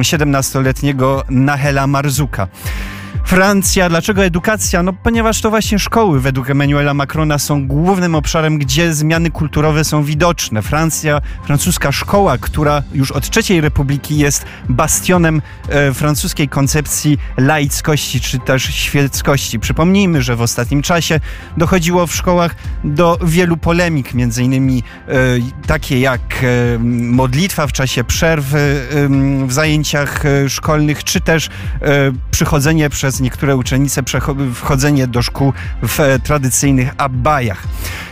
17-letniego 0.00 1.22
Nahela 1.30 1.86
Marzuka. 1.86 2.48
Francja, 3.24 3.88
dlaczego 3.88 4.24
edukacja? 4.24 4.82
No 4.82 4.92
ponieważ 4.92 5.40
to 5.40 5.50
właśnie 5.50 5.78
szkoły 5.78 6.20
według 6.20 6.50
Emmanuela 6.50 6.94
Macrona 6.94 7.38
są 7.38 7.66
głównym 7.66 8.14
obszarem, 8.14 8.58
gdzie 8.58 8.94
zmiany 8.94 9.30
kulturowe 9.30 9.84
są 9.84 10.04
widoczne. 10.04 10.62
Francja, 10.62 11.20
francuska 11.44 11.92
szkoła, 11.92 12.38
która 12.38 12.82
już 12.92 13.10
od 13.10 13.30
III 13.36 13.60
Republiki 13.60 14.18
jest 14.18 14.44
bastionem 14.68 15.42
e, 15.68 15.94
francuskiej 15.94 16.48
koncepcji 16.48 17.18
laickości 17.36 18.20
czy 18.20 18.38
też 18.38 18.62
świeckości. 18.64 19.58
Przypomnijmy, 19.58 20.22
że 20.22 20.36
w 20.36 20.40
ostatnim 20.40 20.82
czasie 20.82 21.20
dochodziło 21.56 22.06
w 22.06 22.14
szkołach 22.14 22.54
do 22.84 23.18
wielu 23.22 23.56
polemik, 23.56 24.14
między 24.14 24.42
innymi 24.42 24.82
e, 25.08 25.12
takie 25.66 26.00
jak 26.00 26.20
e, 26.42 26.78
modlitwa 27.12 27.66
w 27.66 27.72
czasie 27.72 28.04
przerwy 28.04 28.58
e, 28.58 29.46
w 29.46 29.52
zajęciach 29.52 30.26
e, 30.26 30.48
szkolnych, 30.48 31.04
czy 31.04 31.20
też 31.20 31.46
e, 31.46 31.50
przychodzenie 32.30 32.90
przez 32.90 33.05
przez 33.06 33.20
niektóre 33.20 33.56
uczennice 33.56 34.02
wchodzenie 34.54 35.06
do 35.06 35.22
szkół 35.22 35.52
w 35.82 36.00
e, 36.00 36.18
tradycyjnych 36.18 36.90
abajach. 36.98 37.62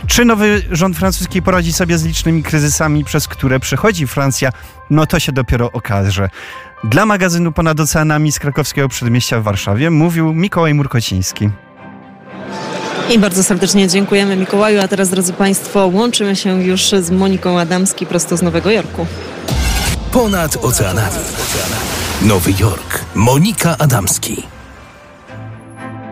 Czy 0.07 0.25
nowy 0.25 0.61
rząd 0.71 0.97
francuski 0.97 1.41
poradzi 1.41 1.73
sobie 1.73 1.97
z 1.97 2.05
licznymi 2.05 2.43
kryzysami, 2.43 3.03
przez 3.03 3.27
które 3.27 3.59
przechodzi 3.59 4.07
Francja? 4.07 4.49
No 4.89 5.05
to 5.05 5.19
się 5.19 5.31
dopiero 5.31 5.71
okaże. 5.71 6.29
Dla 6.83 7.05
magazynu 7.05 7.51
Ponad 7.51 7.79
Oceanami 7.79 8.31
z 8.31 8.39
krakowskiego 8.39 8.89
przedmieścia 8.89 9.39
w 9.39 9.43
Warszawie 9.43 9.89
mówił 9.91 10.33
Mikołaj 10.33 10.73
Murkociński. 10.73 11.49
I 13.09 13.19
bardzo 13.19 13.43
serdecznie 13.43 13.87
dziękujemy 13.87 14.35
Mikołaju, 14.35 14.81
a 14.81 14.87
teraz 14.87 15.09
drodzy 15.09 15.33
Państwo 15.33 15.87
łączymy 15.87 16.35
się 16.35 16.63
już 16.63 16.81
z 16.81 17.11
Moniką 17.11 17.59
Adamski 17.59 18.05
prosto 18.05 18.37
z 18.37 18.41
Nowego 18.41 18.71
Jorku. 18.71 19.07
Ponad 20.11 20.57
oceanami. 20.61 21.17
Nowy 22.21 22.51
Jork. 22.59 23.05
Monika 23.15 23.77
Adamski. 23.77 24.54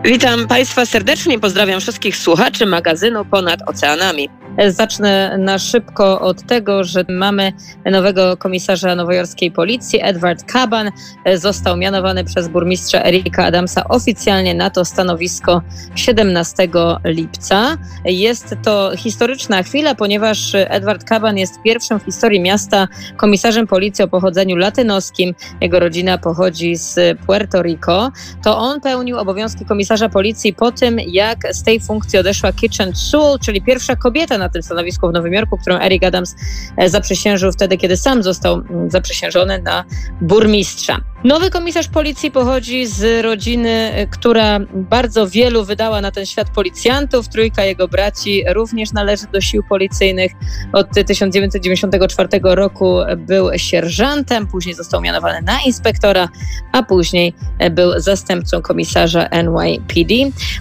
Witam 0.04 0.46
Państwa 0.46 0.86
serdecznie, 0.86 1.38
pozdrawiam 1.38 1.80
wszystkich 1.80 2.16
słuchaczy 2.16 2.66
magazynu 2.66 3.24
Ponad 3.24 3.60
Oceanami. 3.66 4.28
Zacznę 4.68 5.38
na 5.38 5.58
szybko 5.58 6.20
od 6.20 6.42
tego, 6.42 6.84
że 6.84 7.04
mamy 7.08 7.52
nowego 7.84 8.36
komisarza 8.36 8.94
nowojorskiej 8.94 9.50
policji. 9.50 10.00
Edward 10.02 10.52
Caban 10.52 10.90
został 11.34 11.76
mianowany 11.76 12.24
przez 12.24 12.48
burmistrza 12.48 13.04
Erika 13.04 13.44
Adamsa 13.44 13.84
oficjalnie 13.88 14.54
na 14.54 14.70
to 14.70 14.84
stanowisko 14.84 15.62
17 15.94 16.68
lipca. 17.04 17.78
Jest 18.04 18.54
to 18.62 18.92
historyczna 18.96 19.62
chwila, 19.62 19.94
ponieważ 19.94 20.52
Edward 20.54 21.04
Caban 21.04 21.38
jest 21.38 21.62
pierwszym 21.64 22.00
w 22.00 22.04
historii 22.04 22.40
miasta 22.40 22.88
komisarzem 23.16 23.66
policji 23.66 24.04
o 24.04 24.08
pochodzeniu 24.08 24.56
latynoskim. 24.56 25.34
Jego 25.60 25.80
rodzina 25.80 26.18
pochodzi 26.18 26.76
z 26.76 27.18
Puerto 27.26 27.62
Rico. 27.62 28.12
To 28.44 28.58
on 28.58 28.80
pełnił 28.80 29.18
obowiązki 29.18 29.64
komisarza 29.64 30.08
policji 30.08 30.54
po 30.54 30.72
tym, 30.72 30.98
jak 31.06 31.38
z 31.54 31.62
tej 31.62 31.80
funkcji 31.80 32.18
odeszła 32.18 32.52
Kitchen 32.52 32.96
Sewell, 32.96 33.38
czyli 33.40 33.62
pierwsza 33.62 33.96
kobieta 33.96 34.38
na 34.38 34.43
tym 34.48 34.62
stanowisku 34.62 35.08
w 35.08 35.12
Nowym 35.12 35.32
Jorku, 35.32 35.58
którą 35.58 35.78
Eric 35.78 36.04
Adams 36.04 36.36
e, 36.76 36.88
zaprzysiężył 36.88 37.52
wtedy, 37.52 37.76
kiedy 37.76 37.96
sam 37.96 38.22
został 38.22 38.54
mm, 38.54 38.90
zaprzysiężony 38.90 39.62
na 39.62 39.84
burmistrza. 40.20 41.13
Nowy 41.24 41.50
komisarz 41.50 41.88
policji 41.88 42.30
pochodzi 42.30 42.86
z 42.86 43.24
rodziny, 43.24 43.70
e, 43.70 44.06
która 44.06 44.60
bardzo 44.74 45.28
wielu 45.28 45.64
wydała 45.64 46.00
na 46.00 46.10
ten 46.10 46.26
świat 46.26 46.50
policjantów. 46.50 47.28
Trójka 47.28 47.64
jego 47.64 47.88
braci 47.88 48.44
również 48.48 48.92
należy 48.92 49.26
do 49.32 49.40
sił 49.40 49.62
policyjnych. 49.68 50.32
Od 50.72 50.90
1994 50.90 52.28
roku 52.42 52.96
był 53.18 53.48
sierżantem, 53.56 54.46
później 54.46 54.74
został 54.74 55.00
mianowany 55.00 55.42
na 55.42 55.58
inspektora, 55.66 56.28
a 56.72 56.82
później 56.82 57.34
e, 57.58 57.70
był 57.70 58.00
zastępcą 58.00 58.62
komisarza 58.62 59.28
NYPD. 59.28 60.14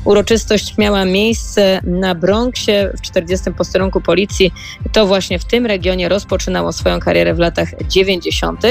Uroczystość 0.06 0.78
miała 0.78 1.06
miejsce 1.06 1.82
na 1.84 2.16
Bronxie 2.16 2.92
w 2.98 3.02
40 3.02 3.52
posterunku 3.52 4.02
policji. 4.02 4.52
To 4.94 5.08
właśnie 5.08 5.40
w 5.40 5.46
tym 5.46 5.66
regionie 5.66 6.10
rozpoczynało 6.10 6.72
swoją 6.72 7.00
karierę 7.00 7.34
w 7.34 7.40
latach 7.40 7.70
90. 7.88 8.62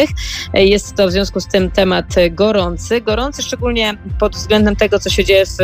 Jest 0.55 0.95
to 0.95 1.09
w 1.09 1.11
związku 1.11 1.41
z 1.41 1.47
tym 1.47 1.71
temat 1.83 2.15
gorący. 2.31 3.01
Gorący 3.01 3.43
szczególnie 3.43 3.95
pod 4.19 4.37
względem 4.37 4.77
tego, 4.77 4.99
co 4.99 5.11
się 5.11 5.25
dzieje 5.25 5.47
w 5.47 5.61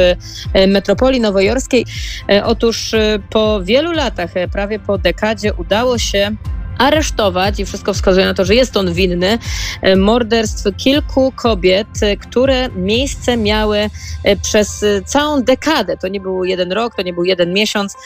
e, 0.52 0.66
metropolii 0.66 1.20
nowojorskiej. 1.20 1.86
E, 2.30 2.44
otóż 2.44 2.94
e, 2.94 3.18
po 3.30 3.62
wielu 3.62 3.92
latach, 3.92 4.30
prawie 4.52 4.78
po 4.78 4.98
dekadzie, 4.98 5.54
udało 5.54 5.98
się 5.98 6.30
aresztować 6.78 7.60
i 7.60 7.64
wszystko 7.64 7.94
wskazuje 7.94 8.26
na 8.26 8.34
to, 8.34 8.44
że 8.44 8.54
jest 8.54 8.76
on 8.76 8.92
winny 8.92 9.38
e, 9.82 9.96
morderstw 9.96 10.76
kilku 10.76 11.32
kobiet, 11.36 11.88
e, 12.02 12.16
które 12.16 12.68
miejsce 12.68 13.36
miały 13.36 13.78
e, 14.24 14.36
przez 14.36 14.84
całą 15.06 15.42
dekadę. 15.42 15.96
To 15.96 16.08
nie 16.08 16.20
był 16.20 16.44
jeden 16.44 16.72
rok, 16.72 16.94
to 16.94 17.02
nie 17.02 17.12
był 17.12 17.24
jeden 17.24 17.52
miesiąc. 17.52 17.96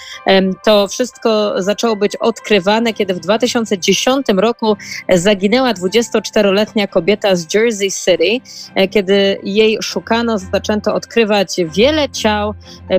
To 0.64 0.88
wszystko 0.88 1.62
zaczęło 1.62 1.96
być 1.96 2.16
odkrywane, 2.16 2.94
kiedy 2.94 3.14
w 3.14 3.20
2010 3.20 4.26
roku 4.36 4.76
zaginęła 5.08 5.74
24-letnia 5.74 6.86
kobieta 6.86 7.36
z 7.36 7.54
Jersey 7.54 7.90
City. 7.90 8.50
Kiedy 8.90 9.40
jej 9.42 9.78
szukano, 9.82 10.38
zaczęto 10.38 10.94
odkrywać 10.94 11.56
wiele 11.74 12.08
ciał, 12.10 12.54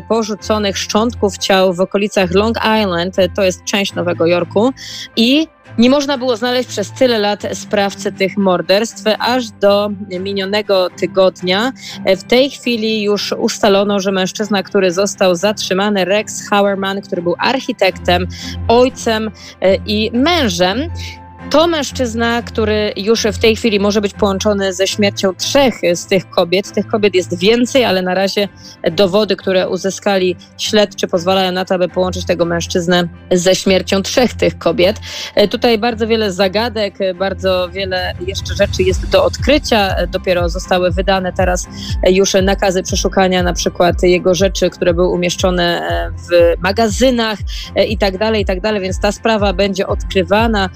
porzuconych 0.10 0.78
szczątków 0.78 1.38
ciał 1.38 1.74
w 1.74 1.80
okolicach 1.80 2.32
Long 2.32 2.58
Island, 2.82 3.16
to 3.36 3.44
jest 3.44 3.64
część 3.64 3.94
Nowego 3.94 4.26
Jorku 4.26 4.74
i 5.16 5.48
nie 5.78 5.90
można 5.90 6.18
było 6.18 6.38
znaleźć 6.38 6.70
przez 6.70 6.92
tyle 6.92 7.20
lat 7.20 7.44
sprawcy 7.54 8.12
tych 8.12 8.38
morderstw, 8.38 9.04
aż 9.20 9.50
do 9.50 9.90
minionego 10.20 10.90
tygodnia. 10.90 11.74
W 12.18 12.24
tej 12.24 12.50
chwili 12.50 13.04
już 13.04 13.32
ustalono, 13.32 14.00
że 14.00 14.12
mężczyzna, 14.12 14.64
który 14.64 14.92
został 14.92 15.36
zatrzymany, 15.36 16.06
Rex 16.06 16.50
Hauerman, 16.50 17.02
który 17.02 17.22
był 17.22 17.36
architektem, 17.40 18.28
ojcem 18.68 19.32
e, 19.62 19.76
i 19.76 20.12
mężem, 20.14 20.90
to 21.50 21.68
mężczyzna, 21.68 22.42
który 22.42 22.94
już 22.98 23.24
w 23.24 23.38
tej 23.38 23.56
chwili 23.56 23.80
może 23.80 24.02
być 24.02 24.14
połączony 24.14 24.74
ze 24.74 24.88
śmiercią 24.88 25.36
trzech 25.36 25.76
z 25.94 26.06
tych 26.06 26.30
kobiet. 26.30 26.72
Tych 26.72 26.88
kobiet 26.88 27.16
jest 27.16 27.40
więcej, 27.40 27.86
ale 27.86 28.02
na 28.02 28.14
razie 28.14 28.48
dowody, 28.92 29.36
które 29.36 29.70
uzyskali 29.70 30.36
śledczy, 30.58 31.08
pozwalają 31.08 31.52
na 31.52 31.66
to, 31.66 31.76
aby 31.76 31.90
połączyć 31.90 32.26
tego 32.26 32.46
mężczyznę 32.46 33.08
ze 33.32 33.56
śmiercią 33.56 34.02
trzech 34.02 34.34
tych 34.34 34.58
kobiet. 34.58 35.00
E, 35.36 35.48
tutaj 35.48 35.78
bardzo 35.78 36.08
wiele 36.08 36.32
zagadek, 36.32 36.98
bardzo 37.16 37.70
wiele 37.70 38.14
jeszcze 38.28 38.56
rzeczy 38.56 38.84
jest 38.84 39.10
do 39.10 39.24
odkrycia. 39.24 39.96
Dopiero 40.08 40.50
zostały 40.50 40.92
wydane 40.92 41.34
teraz 41.34 41.68
już 42.10 42.34
nakazy 42.44 42.84
przeszukania, 42.84 43.44
na 43.44 43.54
przykład 43.54 44.04
jego 44.04 44.36
rzeczy, 44.36 44.70
które 44.70 44.94
były 44.94 45.08
umieszczone 45.08 45.64
e, 45.64 46.12
w 46.12 46.62
magazynach 46.62 47.40
e, 47.76 47.86
i 47.86 47.98
tak 47.98 48.18
dalej, 48.18 48.42
i 48.42 48.46
tak 48.46 48.62
dalej, 48.62 48.82
więc 48.82 49.00
ta 49.00 49.12
sprawa 49.12 49.54
będzie 49.54 49.88
odkrywana. 49.88 50.70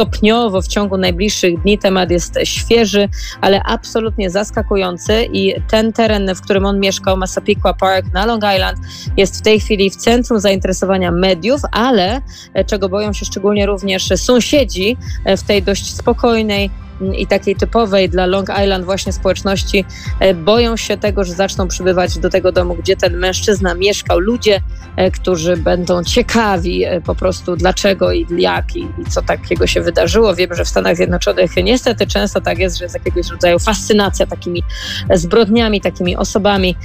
Stop 0.00 0.10
stopniowo 0.10 0.62
w 0.62 0.66
ciągu 0.66 0.96
najbliższych 0.96 1.62
dni. 1.62 1.78
Temat 1.78 2.10
jest 2.10 2.38
świeży, 2.44 3.08
ale 3.40 3.62
absolutnie 3.62 4.30
zaskakujący 4.30 5.24
i 5.32 5.54
ten 5.68 5.92
teren, 5.92 6.34
w 6.34 6.40
którym 6.40 6.66
on 6.66 6.80
mieszkał, 6.80 7.16
Massapequa 7.16 7.74
Park 7.74 8.06
na 8.12 8.26
Long 8.26 8.42
Island, 8.54 8.78
jest 9.16 9.38
w 9.38 9.42
tej 9.42 9.60
chwili 9.60 9.90
w 9.90 9.96
centrum 9.96 10.40
zainteresowania 10.40 11.10
mediów, 11.10 11.60
ale 11.72 12.22
e, 12.54 12.64
czego 12.64 12.88
boją 12.88 13.12
się 13.12 13.24
szczególnie 13.24 13.66
również 13.66 14.08
sąsiedzi 14.16 14.96
e, 15.24 15.36
w 15.36 15.42
tej 15.42 15.62
dość 15.62 15.96
spokojnej, 15.96 16.70
i 17.18 17.26
takiej 17.26 17.56
typowej 17.56 18.08
dla 18.08 18.26
Long 18.26 18.48
Island 18.62 18.84
właśnie 18.84 19.12
społeczności 19.12 19.84
e, 20.20 20.34
boją 20.34 20.76
się 20.76 20.96
tego, 20.96 21.24
że 21.24 21.32
zaczną 21.32 21.68
przybywać 21.68 22.18
do 22.18 22.30
tego 22.30 22.52
domu, 22.52 22.74
gdzie 22.74 22.96
ten 22.96 23.16
mężczyzna 23.16 23.74
mieszkał. 23.74 24.18
Ludzie, 24.18 24.60
e, 24.96 25.10
którzy 25.10 25.56
będą 25.56 26.04
ciekawi 26.04 26.84
e, 26.84 27.00
po 27.00 27.14
prostu 27.14 27.56
dlaczego 27.56 28.12
i 28.12 28.26
jak 28.38 28.76
i, 28.76 28.80
i 28.80 29.04
co 29.08 29.22
takiego 29.22 29.66
się 29.66 29.80
wydarzyło. 29.80 30.34
Wiem, 30.34 30.54
że 30.54 30.64
w 30.64 30.68
Stanach 30.68 30.96
Zjednoczonych 30.96 31.50
niestety 31.64 32.06
często 32.06 32.40
tak 32.40 32.58
jest, 32.58 32.78
że 32.78 32.84
jest 32.84 32.94
jakiegoś 32.94 33.28
rodzaju 33.28 33.58
fascynacja 33.58 34.26
takimi 34.26 34.62
zbrodniami, 35.14 35.80
takimi 35.80 36.16
osobami. 36.16 36.76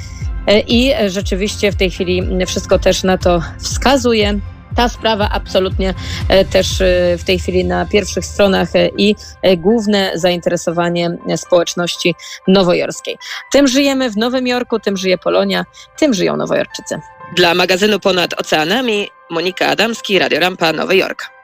I 0.67 0.91
rzeczywiście 1.07 1.71
w 1.71 1.75
tej 1.75 1.91
chwili 1.91 2.23
wszystko 2.45 2.79
też 2.79 3.03
na 3.03 3.17
to 3.17 3.41
wskazuje 3.59 4.39
ta 4.75 4.89
sprawa 4.89 5.29
absolutnie 5.31 5.93
e, 6.29 6.45
też 6.45 6.81
e, 6.81 7.17
w 7.17 7.23
tej 7.23 7.39
chwili 7.39 7.65
na 7.65 7.85
pierwszych 7.85 8.25
stronach 8.25 8.75
e, 8.75 8.89
i 8.97 9.15
główne 9.57 10.11
zainteresowanie 10.15 11.17
społeczności 11.35 12.15
nowojorskiej. 12.47 13.17
Tym 13.51 13.67
żyjemy 13.67 14.09
w 14.09 14.17
Nowym 14.17 14.47
Jorku, 14.47 14.79
tym 14.79 14.97
żyje 14.97 15.17
Polonia, 15.17 15.65
tym 15.97 16.13
żyją 16.13 16.37
Nowojorczycy. 16.37 16.99
Dla 17.35 17.53
magazynu 17.53 17.99
Ponad 17.99 18.39
Oceanami 18.39 19.07
Monika 19.29 19.67
Adamski, 19.67 20.19
Radio 20.19 20.39
Rampa, 20.39 20.73
Nowy 20.73 20.95
Jork. 20.95 21.35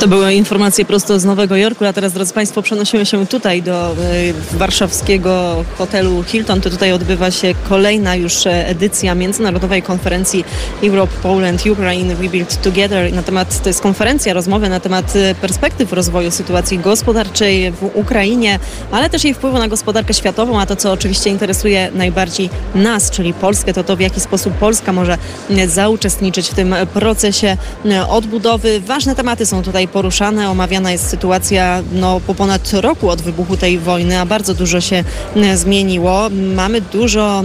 To 0.00 0.08
były 0.08 0.34
informacje 0.34 0.84
prosto 0.84 1.20
z 1.20 1.24
Nowego 1.24 1.56
Jorku, 1.56 1.84
a 1.84 1.92
teraz, 1.92 2.12
drodzy 2.12 2.34
Państwo, 2.34 2.62
przenosimy 2.62 3.06
się 3.06 3.26
tutaj 3.26 3.62
do 3.62 3.92
y, 3.92 4.58
warszawskiego 4.58 5.64
hotelu 5.78 6.22
Hilton. 6.22 6.60
To 6.60 6.70
tutaj 6.70 6.92
odbywa 6.92 7.30
się 7.30 7.54
kolejna 7.68 8.16
już 8.16 8.34
edycja 8.46 9.14
międzynarodowej 9.14 9.82
konferencji 9.82 10.44
Europe, 10.82 11.12
Poland, 11.22 11.66
Ukraine, 11.66 12.14
We 12.14 12.28
Build 12.28 12.62
Together. 12.62 13.12
Na 13.12 13.22
temat, 13.22 13.62
to 13.62 13.68
jest 13.68 13.80
konferencja, 13.80 14.34
rozmowy 14.34 14.68
na 14.68 14.80
temat 14.80 15.12
perspektyw 15.40 15.92
rozwoju 15.92 16.30
sytuacji 16.30 16.78
gospodarczej 16.78 17.72
w 17.72 17.90
Ukrainie, 17.94 18.58
ale 18.90 19.10
też 19.10 19.24
jej 19.24 19.34
wpływu 19.34 19.58
na 19.58 19.68
gospodarkę 19.68 20.14
światową, 20.14 20.60
a 20.60 20.66
to, 20.66 20.76
co 20.76 20.92
oczywiście 20.92 21.30
interesuje 21.30 21.90
najbardziej 21.94 22.50
nas, 22.74 23.10
czyli 23.10 23.34
Polskę, 23.34 23.72
to 23.72 23.84
to, 23.84 23.96
w 23.96 24.00
jaki 24.00 24.20
sposób 24.20 24.54
Polska 24.54 24.92
może 24.92 25.18
zauczestniczyć 25.66 26.48
w 26.48 26.54
tym 26.54 26.74
procesie 26.94 27.56
odbudowy. 28.08 28.80
Ważne 28.80 29.14
tematy 29.14 29.46
są 29.46 29.62
tutaj 29.62 29.87
poruszane. 29.88 30.50
Omawiana 30.50 30.92
jest 30.92 31.08
sytuacja 31.08 31.82
no, 31.92 32.20
po 32.26 32.34
ponad 32.34 32.72
roku 32.72 33.08
od 33.08 33.22
wybuchu 33.22 33.56
tej 33.56 33.78
wojny, 33.78 34.18
a 34.18 34.26
bardzo 34.26 34.54
dużo 34.54 34.80
się 34.80 35.04
zmieniło. 35.54 36.30
Mamy 36.54 36.80
dużo 36.80 37.42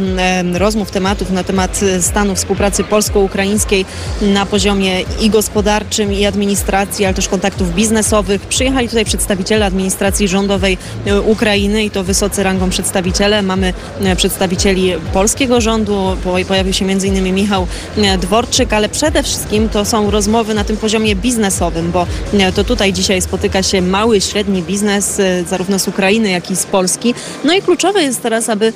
rozmów, 0.53 0.91
tematów 0.91 1.31
na 1.31 1.43
temat 1.43 1.79
stanu 2.01 2.35
współpracy 2.35 2.83
polsko-ukraińskiej 2.83 3.85
na 4.21 4.45
poziomie 4.45 5.01
i 5.21 5.29
gospodarczym, 5.29 6.13
i 6.13 6.25
administracji, 6.25 7.05
ale 7.05 7.13
też 7.13 7.27
kontaktów 7.27 7.75
biznesowych. 7.75 8.41
Przyjechali 8.41 8.87
tutaj 8.87 9.05
przedstawiciele 9.05 9.65
administracji 9.65 10.27
rządowej 10.27 10.77
e, 11.05 11.21
Ukrainy 11.21 11.83
i 11.83 11.89
to 11.89 12.03
wysocy 12.03 12.43
rangą 12.43 12.69
przedstawiciele. 12.69 13.41
Mamy 13.41 13.73
e, 14.01 14.15
przedstawicieli 14.15 14.93
polskiego 15.13 15.61
rządu, 15.61 16.17
pojawił 16.47 16.73
się 16.73 16.85
m.in. 16.85 17.33
Michał 17.33 17.67
e, 17.97 18.17
Dworczyk, 18.17 18.73
ale 18.73 18.89
przede 18.89 19.23
wszystkim 19.23 19.69
to 19.69 19.85
są 19.85 20.11
rozmowy 20.11 20.53
na 20.53 20.63
tym 20.63 20.77
poziomie 20.77 21.15
biznesowym, 21.15 21.91
bo 21.91 22.07
to 22.55 22.63
tutaj 22.63 22.93
dzisiaj 22.93 23.21
spotyka 23.21 23.63
się 23.63 23.81
mały, 23.81 24.21
średni 24.21 24.61
biznes, 24.61 25.21
zarówno 25.49 25.79
z 25.79 25.87
Ukrainy, 25.87 26.29
jak 26.29 26.51
i 26.51 26.55
z 26.55 26.65
Polski. 26.65 27.13
No 27.43 27.53
i 27.53 27.61
kluczowe 27.61 28.03
jest 28.03 28.21
teraz, 28.21 28.49
aby, 28.49 28.73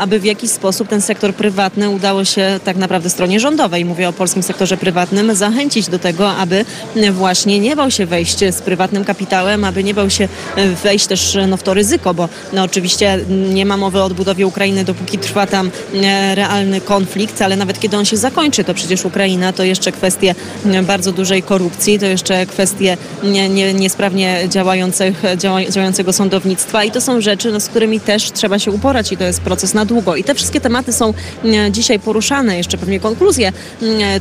aby 0.00 0.20
w 0.20 0.24
jakiś 0.24 0.50
sposób 0.50 0.88
ten 0.88 1.00
sektor 1.00 1.34
prywatny 1.34 1.90
udało 1.90 2.24
się 2.24 2.60
tak 2.64 2.76
naprawdę 2.76 3.10
stronie 3.10 3.40
rządowej, 3.40 3.84
mówię 3.84 4.08
o 4.08 4.12
polskim 4.12 4.42
sektorze 4.42 4.76
prywatnym, 4.76 5.34
zachęcić 5.34 5.88
do 5.88 5.98
tego, 5.98 6.30
aby 6.30 6.64
właśnie 7.12 7.60
nie 7.60 7.76
bał 7.76 7.90
się 7.90 8.06
wejść 8.06 8.38
z 8.38 8.62
prywatnym 8.62 9.04
kapitałem, 9.04 9.64
aby 9.64 9.84
nie 9.84 9.94
bał 9.94 10.10
się 10.10 10.28
wejść 10.82 11.06
też 11.06 11.38
no, 11.48 11.56
w 11.56 11.62
to 11.62 11.74
ryzyko, 11.74 12.14
bo 12.14 12.28
no, 12.52 12.62
oczywiście 12.62 13.18
nie 13.28 13.66
ma 13.66 13.76
mowy 13.76 14.00
o 14.00 14.04
odbudowie 14.04 14.46
Ukrainy, 14.46 14.84
dopóki 14.84 15.18
trwa 15.18 15.46
tam 15.46 15.70
e, 15.94 16.34
realny 16.34 16.80
konflikt, 16.80 17.42
ale 17.42 17.56
nawet 17.56 17.80
kiedy 17.80 17.96
on 17.96 18.04
się 18.04 18.16
zakończy, 18.16 18.64
to 18.64 18.74
przecież 18.74 19.04
Ukraina 19.04 19.52
to 19.52 19.64
jeszcze 19.64 19.92
kwestie 19.92 20.34
bardzo 20.82 21.12
dużej 21.12 21.42
korupcji, 21.42 21.98
to 21.98 22.06
jeszcze 22.06 22.46
kwestie 22.46 22.79
nie, 23.22 23.48
nie, 23.48 23.74
niesprawnie 23.74 24.38
działających, 24.48 25.22
działa, 25.36 25.64
działającego 25.64 26.12
sądownictwa 26.12 26.84
i 26.84 26.90
to 26.90 27.00
są 27.00 27.20
rzeczy, 27.20 27.52
no, 27.52 27.60
z 27.60 27.68
którymi 27.68 28.00
też 28.00 28.32
trzeba 28.32 28.58
się 28.58 28.70
uporać 28.70 29.12
i 29.12 29.16
to 29.16 29.24
jest 29.24 29.40
proces 29.40 29.74
na 29.74 29.84
długo. 29.84 30.16
I 30.16 30.24
te 30.24 30.34
wszystkie 30.34 30.60
tematy 30.60 30.92
są 30.92 31.14
dzisiaj 31.70 31.98
poruszane, 31.98 32.56
jeszcze 32.56 32.78
pewnie 32.78 33.00
konkluzje 33.00 33.52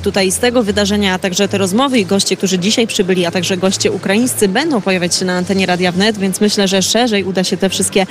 tutaj 0.04 0.32
z 0.32 0.38
tego 0.38 0.64
wydarzenia, 0.64 1.14
a 1.14 1.20
także 1.20 1.48
te 1.48 1.58
rozmowy 1.58 2.00
i 2.00 2.06
goście, 2.06 2.38
którzy 2.38 2.60
dzisiaj 2.60 2.88
przybyli, 2.88 3.26
a 3.26 3.32
także 3.32 3.58
goście 3.58 3.92
ukraińscy 3.92 4.48
będą 4.48 4.82
pojawiać 4.82 5.16
się 5.16 5.26
na 5.26 5.34
antenie 5.34 5.66
Radia 5.66 5.92
Wnet, 5.92 6.18
więc 6.18 6.42
myślę, 6.42 6.68
że 6.68 6.82
szerzej 6.82 7.24
uda 7.24 7.44
się 7.44 7.58
te 7.58 7.70
wszystkie 7.70 8.06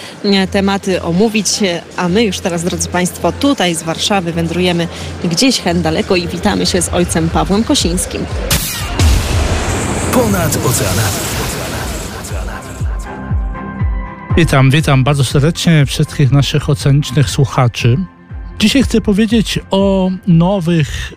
tematy 0.50 1.02
omówić, 1.02 1.48
a 1.96 2.08
my 2.08 2.24
już 2.24 2.40
teraz, 2.40 2.64
drodzy 2.64 2.88
Państwo, 2.88 3.32
tutaj 3.32 3.74
z 3.74 3.82
Warszawy 3.82 4.32
wędrujemy 4.32 4.88
gdzieś 5.24 5.60
hen 5.60 5.82
daleko 5.82 6.16
i 6.16 6.28
witamy 6.28 6.66
się 6.66 6.82
z 6.82 6.88
ojcem 6.88 7.28
Pawłem 7.28 7.64
Kosińskim. 7.64 8.26
Ponad 10.12 10.58
oceanami. 10.66 11.08
Witam, 14.36 14.70
witam 14.70 15.04
bardzo 15.04 15.24
serdecznie 15.24 15.86
wszystkich 15.86 16.30
naszych 16.30 16.70
ocenicznych 16.70 17.30
słuchaczy. 17.30 17.96
Dzisiaj 18.58 18.82
chcę 18.82 19.00
powiedzieć 19.00 19.58
o 19.70 20.10
nowych 20.26 21.12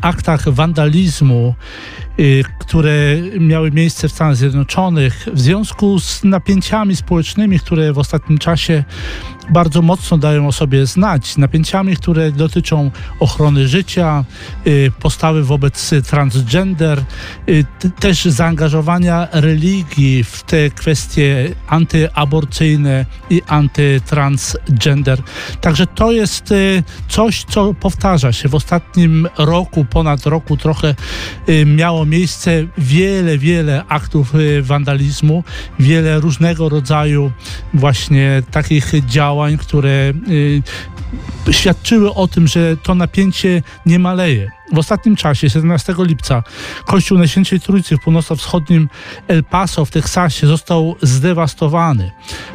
aktach 0.00 0.48
wandalizmu, 0.48 1.54
które 2.58 2.92
miały 3.40 3.70
miejsce 3.70 4.08
w 4.08 4.12
Stanach 4.12 4.36
Zjednoczonych 4.36 5.28
w 5.32 5.40
związku 5.40 6.00
z 6.00 6.24
napięciami 6.24 6.96
społecznymi, 6.96 7.60
które 7.60 7.92
w 7.92 7.98
ostatnim 7.98 8.38
czasie 8.38 8.84
bardzo 9.50 9.82
mocno 9.82 10.18
dają 10.18 10.48
o 10.48 10.52
sobie 10.52 10.86
znać. 10.86 11.36
Napięciami, 11.36 11.96
które 11.96 12.32
dotyczą 12.32 12.90
ochrony 13.20 13.68
życia, 13.68 14.24
y, 14.66 14.92
postawy 15.00 15.44
wobec 15.44 15.90
transgender, 16.06 17.04
y, 17.48 17.64
też 18.00 18.24
zaangażowania 18.24 19.28
religii 19.32 20.24
w 20.24 20.42
te 20.42 20.70
kwestie 20.70 21.54
antyaborcyjne 21.68 23.06
i 23.30 23.42
antytransgender. 23.46 25.22
Także 25.60 25.86
to 25.86 26.12
jest 26.12 26.52
y, 26.52 26.82
coś, 27.08 27.44
co 27.44 27.74
powtarza 27.74 28.32
się 28.32 28.48
w 28.48 28.54
ostatnim 28.54 29.28
roku, 29.38 29.84
ponad 29.84 30.26
roku 30.26 30.56
trochę 30.56 30.94
miało 31.66 32.05
miejsce 32.06 32.66
wiele, 32.78 33.38
wiele 33.38 33.84
aktów 33.88 34.32
wandalizmu, 34.62 35.44
wiele 35.78 36.20
różnego 36.20 36.68
rodzaju 36.68 37.32
właśnie 37.74 38.42
takich 38.50 38.92
działań, 39.06 39.36
działań, 39.36 39.58
które 39.58 40.12
y, 40.28 40.62
świadczyły 41.50 42.14
o 42.14 42.28
tym, 42.28 42.48
że 42.48 42.76
to 42.76 42.94
napięcie 42.94 43.62
nie 43.86 43.98
maleje. 43.98 44.50
W 44.72 44.78
ostatnim 44.78 45.16
czasie, 45.16 45.50
17 45.50 45.94
lipca, 45.98 46.42
kościół 46.84 47.18
Najświętszej 47.18 47.60
Trójcy 47.60 47.96
w 47.96 48.00
północno-wschodnim 48.00 48.88
El 49.28 49.44
Paso 49.44 49.84
w 49.84 49.90
Teksasie 49.90 50.46
został 50.46 50.96
zdewastowany. 51.02 52.10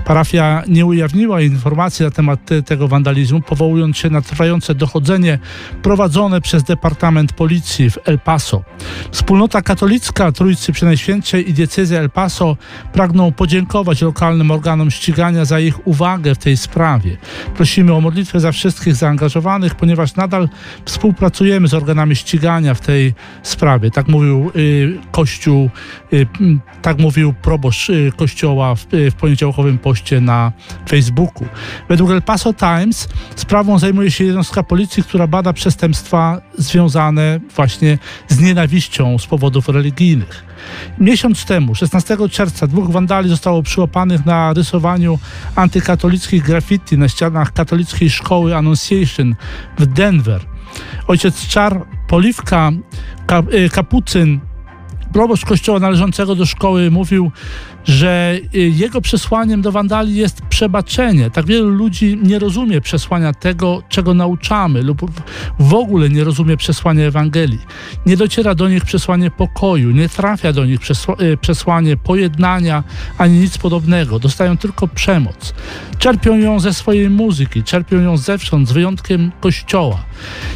Parafia 0.05 0.63
nie 0.67 0.85
ujawniła 0.85 1.41
informacji 1.41 2.05
na 2.05 2.11
temat 2.11 2.45
te, 2.45 2.63
tego 2.63 2.87
wandalizmu, 2.87 3.41
powołując 3.41 3.97
się 3.97 4.09
na 4.09 4.21
trwające 4.21 4.75
dochodzenie 4.75 5.39
prowadzone 5.81 6.41
przez 6.41 6.63
Departament 6.63 7.33
Policji 7.33 7.89
w 7.89 7.97
El 8.05 8.19
Paso. 8.19 8.63
Wspólnota 9.11 9.61
katolicka 9.61 10.31
Trójcy 10.31 10.71
Przenajświętszej 10.71 11.49
i 11.49 11.53
diecezja 11.53 11.99
El 11.99 12.09
Paso 12.09 12.57
pragną 12.93 13.31
podziękować 13.31 14.01
lokalnym 14.01 14.51
organom 14.51 14.91
ścigania 14.91 15.45
za 15.45 15.59
ich 15.59 15.87
uwagę 15.87 16.35
w 16.35 16.37
tej 16.37 16.57
sprawie. 16.57 17.17
Prosimy 17.55 17.93
o 17.93 18.01
modlitwę 18.01 18.39
za 18.41 18.51
wszystkich 18.51 18.95
zaangażowanych, 18.95 19.75
ponieważ 19.75 20.15
nadal 20.15 20.49
współpracujemy 20.85 21.67
z 21.67 21.73
organami 21.73 22.15
ścigania 22.15 22.73
w 22.73 22.81
tej 22.81 23.13
sprawie. 23.43 23.91
Tak 23.91 24.07
mówił 24.07 24.51
y, 24.55 24.97
Kościół, 25.11 25.69
y, 26.13 26.27
tak 26.81 26.99
mówił 26.99 27.33
proboszcz 27.33 27.89
y, 27.89 28.11
Kościoła 28.17 28.75
w, 28.75 28.85
w 28.91 29.13
poniedziałkowym 29.13 29.77
poście 29.77 30.21
na 30.21 30.51
Facebooku. 30.89 31.47
Według 31.89 32.11
El 32.11 32.21
Paso 32.21 32.53
Times 32.53 33.09
sprawą 33.35 33.79
zajmuje 33.79 34.11
się 34.11 34.23
jednostka 34.23 34.63
policji, 34.63 35.03
która 35.03 35.27
bada 35.27 35.53
przestępstwa 35.53 36.41
związane 36.57 37.39
właśnie 37.55 37.97
z 38.27 38.39
nienawiścią 38.39 39.17
z 39.17 39.25
powodów 39.25 39.69
religijnych. 39.69 40.51
Miesiąc 40.99 41.45
temu, 41.45 41.75
16 41.75 42.17
czerwca, 42.31 42.67
dwóch 42.67 42.91
wandali 42.91 43.29
zostało 43.29 43.63
przyłapanych 43.63 44.25
na 44.25 44.53
rysowaniu 44.53 45.19
antykatolickich 45.55 46.43
graffiti 46.43 46.97
na 46.97 47.09
ścianach 47.09 47.53
katolickiej 47.53 48.09
szkoły 48.09 48.30
Annunciation 48.31 49.35
w 49.79 49.85
Denver. 49.85 50.41
Ojciec 51.07 51.47
Czar, 51.47 51.85
Poliwka, 52.07 52.71
y, 53.53 53.69
Kapucyn, 53.69 54.39
proboszcz 55.13 55.45
kościoła 55.45 55.79
należącego 55.79 56.35
do 56.35 56.45
szkoły 56.45 56.91
mówił, 56.91 57.31
że 57.85 58.39
y, 58.55 58.59
jego 58.59 59.01
przesłaniem 59.01 59.61
do 59.61 59.71
wandali 59.71 60.15
jest 60.15 60.41
przebaczenie. 60.41 61.29
Tak 61.29 61.45
wielu 61.45 61.69
ludzi 61.69 62.19
nie 62.23 62.39
rozumie 62.39 62.81
przesłania 62.81 63.33
tego, 63.33 63.83
czego 63.89 64.13
nauczamy, 64.13 64.81
lub 64.81 65.01
w 65.59 65.73
ogóle 65.73 66.09
nie 66.09 66.23
rozumie 66.23 66.57
przesłania 66.57 67.05
Ewangelii. 67.05 67.59
Nie 68.05 68.17
dociera 68.17 68.55
do 68.55 68.69
nich 68.69 68.85
przesłanie 68.85 69.31
pokoju, 69.31 69.91
nie 69.91 70.09
trafia 70.09 70.53
do 70.53 70.65
nich 70.65 70.79
y, 71.21 71.37
przesłanie 71.37 71.97
pojednania, 71.97 72.83
ani 73.17 73.39
nic 73.39 73.57
podobnego. 73.57 74.19
Dostają 74.19 74.57
tylko 74.57 74.87
przemoc. 74.87 75.53
Czerpią 75.99 76.37
ją 76.37 76.59
ze 76.59 76.73
swojej 76.73 77.09
muzyki, 77.09 77.63
czerpią 77.63 78.01
ją 78.01 78.17
zewsząd, 78.17 78.69
z 78.69 78.71
wyjątkiem 78.71 79.31
kościoła. 79.41 80.03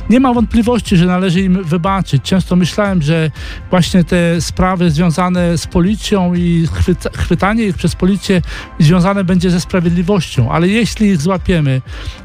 Nie 0.09 0.19
ma 0.19 0.33
wątpliwości, 0.33 0.97
że 0.97 1.05
należy 1.05 1.41
im 1.41 1.63
wybaczyć. 1.63 2.23
Często 2.23 2.55
myślałem, 2.55 3.01
że 3.01 3.31
właśnie 3.69 4.03
te 4.03 4.41
sprawy 4.41 4.91
związane 4.91 5.57
z 5.57 5.67
policją 5.67 6.33
i 6.33 6.67
chwyca 6.73 7.09
chwytanie 7.17 7.63
ich 7.63 7.75
przez 7.75 7.95
policję 7.95 8.41
związane 8.80 9.23
będzie 9.23 9.49
ze 9.49 9.62
sprawiedliwością, 9.62 10.51
ale 10.51 10.67
jeśli 10.67 11.08
ich 11.08 11.21
złapiemy, 11.21 11.82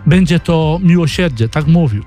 będzie 0.06 0.40
to 0.40 0.78
miłosierdzie, 0.82 1.48
tak 1.48 1.66
mówił. 1.66 2.04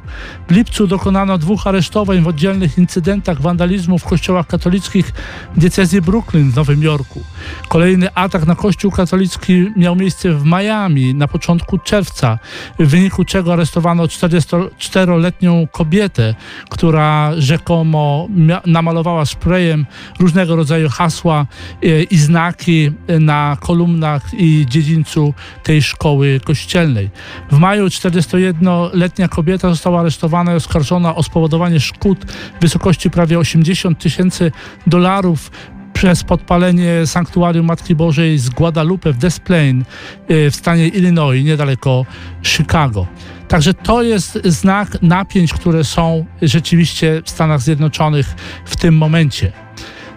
W 0.49 0.51
lipcu 0.51 0.87
dokonano 0.87 1.37
dwóch 1.37 1.67
aresztowań 1.67 2.21
w 2.21 2.27
oddzielnych 2.27 2.77
incydentach 2.77 3.41
wandalizmu 3.41 3.99
w 3.99 4.03
kościołach 4.03 4.47
katolickich 4.47 5.13
w 5.55 5.59
diecezji 5.59 6.01
Brooklyn 6.01 6.51
w 6.51 6.55
Nowym 6.55 6.83
Jorku. 6.83 7.23
Kolejny 7.67 8.13
atak 8.13 8.45
na 8.47 8.55
kościół 8.55 8.91
katolicki 8.91 9.71
miał 9.77 9.95
miejsce 9.95 10.33
w 10.33 10.45
Miami 10.45 11.15
na 11.15 11.27
początku 11.27 11.77
czerwca, 11.77 12.39
w 12.79 12.87
wyniku 12.87 13.25
czego 13.25 13.53
aresztowano 13.53 14.03
44-letnią 14.03 15.67
kobietę, 15.71 16.35
która 16.69 17.31
rzekomo 17.37 18.27
namalowała 18.65 19.25
sprayem 19.25 19.85
różnego 20.19 20.55
rodzaju 20.55 20.89
hasła 20.89 21.45
e, 21.83 22.03
i 22.03 22.17
znaki 22.17 22.72
na 23.19 23.57
kolumnach 23.59 24.33
i 24.33 24.65
dziedzińcu 24.69 25.33
tej 25.63 25.81
szkoły 25.81 26.39
kościelnej. 26.43 27.09
W 27.51 27.57
maju 27.57 27.87
41-letnia 27.87 29.27
kobieta 29.27 29.69
została 29.69 29.99
aresztowana 29.99 30.53
i 30.53 30.55
oskarżona 30.55 31.15
o 31.15 31.23
spowodowanie 31.23 31.79
szkód 31.79 32.25
w 32.57 32.61
wysokości 32.61 33.09
prawie 33.09 33.39
80 33.39 33.99
tysięcy 33.99 34.51
dolarów 34.87 35.51
przez 35.93 36.23
podpalenie 36.23 37.07
sanktuarium 37.07 37.65
Matki 37.65 37.95
Bożej 37.95 38.37
z 38.37 38.49
Guadalupe 38.49 39.13
w 39.13 39.17
Des 39.17 39.39
Plaines 39.39 39.87
e, 40.27 40.51
w 40.51 40.55
stanie 40.55 40.87
Illinois, 40.87 41.45
niedaleko 41.45 42.05
Chicago. 42.43 43.07
Także 43.47 43.73
to 43.73 44.03
jest 44.03 44.39
znak 44.45 45.01
napięć, 45.01 45.53
które 45.53 45.83
są 45.83 46.25
rzeczywiście 46.41 47.21
w 47.25 47.29
Stanach 47.29 47.61
Zjednoczonych 47.61 48.35
w 48.65 48.75
tym 48.75 48.97
momencie. 48.97 49.62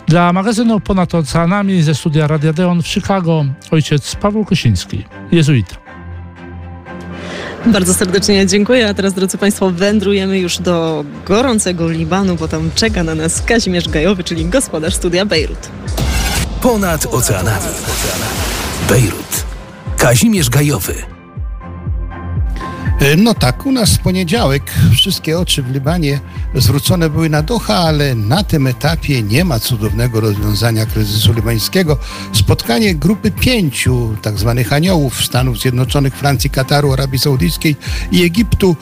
Dla 0.09 0.33
magazynu 0.33 0.81
Ponad 0.81 1.15
Oceanami 1.15 1.83
ze 1.83 1.95
studia 1.95 2.27
Radia 2.27 2.53
Deon 2.53 2.83
w 2.83 2.89
Chicago 2.89 3.45
ojciec 3.71 4.15
Paweł 4.15 4.45
Kosiński, 4.45 5.05
jezuita. 5.33 5.77
Bardzo 7.67 7.95
serdecznie 7.95 8.47
dziękuję. 8.47 8.89
A 8.89 8.95
teraz, 8.95 9.15
drodzy 9.15 9.39
Państwo, 9.39 9.71
wędrujemy 9.71 10.39
już 10.39 10.59
do 10.59 11.05
gorącego 11.25 11.89
Libanu, 11.91 12.37
bo 12.37 12.49
tam 12.49 12.71
czeka 12.75 13.03
na 13.05 13.15
nas 13.15 13.43
Kazimierz 13.43 13.89
Gajowy, 13.89 14.25
czyli 14.25 14.45
gospodarz 14.45 14.95
studia 14.95 15.27
Bejrut. 15.27 15.69
Ponad 16.61 17.07
oceanami. 17.07 17.67
Bejrut. 18.89 19.45
Kazimierz 19.99 20.51
Gajowy. 20.51 20.95
No 23.17 23.35
tak, 23.35 23.67
u 23.67 23.73
nas 23.73 23.97
w 23.97 23.99
poniedziałek 23.99 24.63
wszystkie 24.95 25.39
oczy 25.39 25.63
w 25.63 25.71
Libanie 25.71 26.21
zwrócone 26.55 27.11
były 27.11 27.31
na 27.31 27.43
Doha, 27.43 27.75
ale 27.75 28.15
na 28.15 28.45
tym 28.45 28.67
etapie 28.67 29.23
nie 29.23 29.45
ma 29.45 29.61
cudownego 29.61 30.21
rozwiązania 30.21 30.87
kryzysu 30.87 31.33
libańskiego. 31.33 31.99
Spotkanie 32.33 32.95
grupy 32.95 33.31
pięciu 33.31 34.17
tak 34.23 34.39
zwanych 34.39 34.73
aniołów 34.73 35.25
Stanów 35.25 35.59
Zjednoczonych, 35.59 36.15
Francji, 36.15 36.51
Kataru, 36.51 36.93
Arabii 36.93 37.19
Saudyjskiej 37.19 37.77
i 38.13 38.25
Egiptu, 38.25 38.77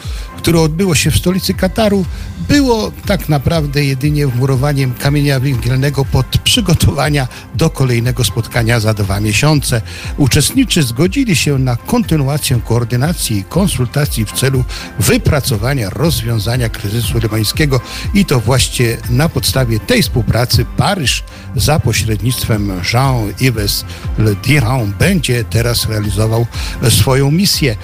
które 0.44 0.61
odbyło 0.61 0.94
się 0.94 1.11
w 1.11 1.16
stolicy 1.16 1.54
Kataru, 1.54 2.04
było 2.48 2.92
tak 3.07 3.28
naprawdę 3.28 3.85
jedynie 3.85 4.26
wmurowaniem 4.26 4.94
kamienia 4.94 5.40
węgielnego 5.40 6.04
pod 6.04 6.26
przygotowania 6.26 7.28
do 7.54 7.70
kolejnego 7.70 8.24
spotkania 8.24 8.80
za 8.80 8.94
dwa 8.94 9.20
miesiące. 9.20 9.83
Uczestnicy 10.16 10.83
zgodzili 10.83 11.37
się 11.37 11.59
na 11.59 11.76
kontynuację 11.76 12.61
koordynacji 12.64 13.38
i 13.38 13.44
konsultacji 13.44 14.24
w 14.24 14.33
celu 14.33 14.64
wypracowania 14.98 15.90
rozwiązania 15.90 16.68
kryzysu 16.68 17.18
libańskiego 17.18 17.80
i 18.14 18.24
to 18.24 18.40
właśnie 18.40 18.96
na 19.11 19.28
podstawie 19.28 19.80
tej 19.80 20.02
współpracy 20.02 20.66
Paryż 20.76 21.24
za 21.57 21.80
pośrednictwem 21.80 22.72
Jean-Yves 22.92 23.85
Le 24.18 24.35
Drian 24.35 24.92
będzie 24.98 25.44
teraz 25.44 25.88
realizował 25.88 26.46
swoją 26.88 27.30
misję. 27.30 27.76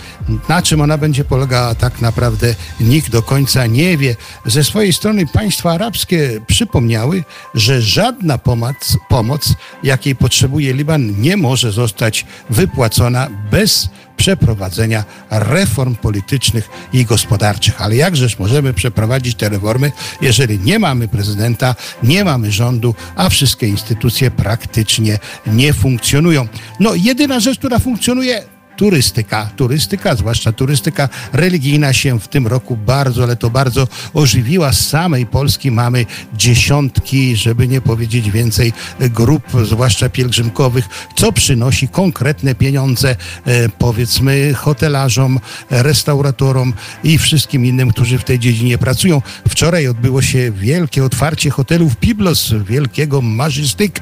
Na 0.48 0.62
czym 0.62 0.80
ona 0.80 0.98
będzie 0.98 1.24
polegała 1.24 1.74
tak 1.74 2.00
naprawdę 2.00 2.54
nikt 2.80 3.10
do 3.10 3.22
końca 3.22 3.66
nie 3.66 3.96
wie. 3.96 4.16
Ze 4.46 4.64
swojej 4.64 4.92
strony 4.92 5.26
państwa 5.26 5.72
arabskie 5.72 6.40
przypomniały, 6.46 7.24
że 7.54 7.82
żadna 7.82 8.38
pomoc, 8.38 8.96
pomoc 9.08 9.54
jakiej 9.82 10.16
potrzebuje 10.16 10.74
Liban, 10.74 11.20
nie 11.20 11.36
może 11.36 11.72
zostać 11.72 12.26
wypłacona 12.50 13.28
bez 13.50 13.88
przeprowadzenia 14.16 15.04
reform 15.30 15.94
politycznych 15.94 16.68
i 16.92 17.04
gospodarczych. 17.04 17.82
Ale 17.82 17.96
jakżeż 17.96 18.38
możemy 18.38 18.74
przeprowadzić 18.74 19.34
te 19.34 19.48
reformy, 19.48 19.92
jeżeli 20.20 20.58
nie 20.58 20.78
mamy 20.78 21.08
prezydenta, 21.08 21.74
nie 22.02 22.24
mamy 22.24 22.52
rządu, 22.52 22.94
a 23.16 23.28
wszystkie 23.28 23.68
instytucje 23.68 24.30
praktycznie 24.30 25.18
nie 25.46 25.72
funkcjonują? 25.72 26.48
No, 26.80 26.94
jedyna 26.94 27.40
rzecz, 27.40 27.58
która 27.58 27.78
funkcjonuje, 27.78 28.42
turystyka. 28.80 29.50
Turystyka, 29.56 30.14
zwłaszcza 30.14 30.52
turystyka 30.52 31.08
religijna 31.32 31.92
się 31.92 32.20
w 32.20 32.28
tym 32.28 32.46
roku 32.46 32.76
bardzo, 32.76 33.22
ale 33.22 33.36
to 33.36 33.50
bardzo 33.50 33.88
ożywiła. 34.14 34.72
Z 34.72 34.88
samej 34.88 35.26
Polski 35.26 35.70
mamy 35.70 36.06
dziesiątki, 36.34 37.36
żeby 37.36 37.68
nie 37.68 37.80
powiedzieć 37.80 38.30
więcej, 38.30 38.72
grup, 39.00 39.42
zwłaszcza 39.64 40.08
pielgrzymkowych, 40.08 40.84
co 41.16 41.32
przynosi 41.32 41.88
konkretne 41.88 42.54
pieniądze, 42.54 43.16
e, 43.46 43.68
powiedzmy, 43.68 44.54
hotelarzom, 44.54 45.40
restauratorom 45.70 46.72
i 47.04 47.18
wszystkim 47.18 47.66
innym, 47.66 47.90
którzy 47.90 48.18
w 48.18 48.24
tej 48.24 48.38
dziedzinie 48.38 48.78
pracują. 48.78 49.22
Wczoraj 49.48 49.88
odbyło 49.88 50.22
się 50.22 50.52
wielkie 50.52 51.04
otwarcie 51.04 51.50
hotelów 51.50 51.96
Biblos, 52.00 52.54
wielkiego 52.68 53.22
Majestic. 53.22 53.92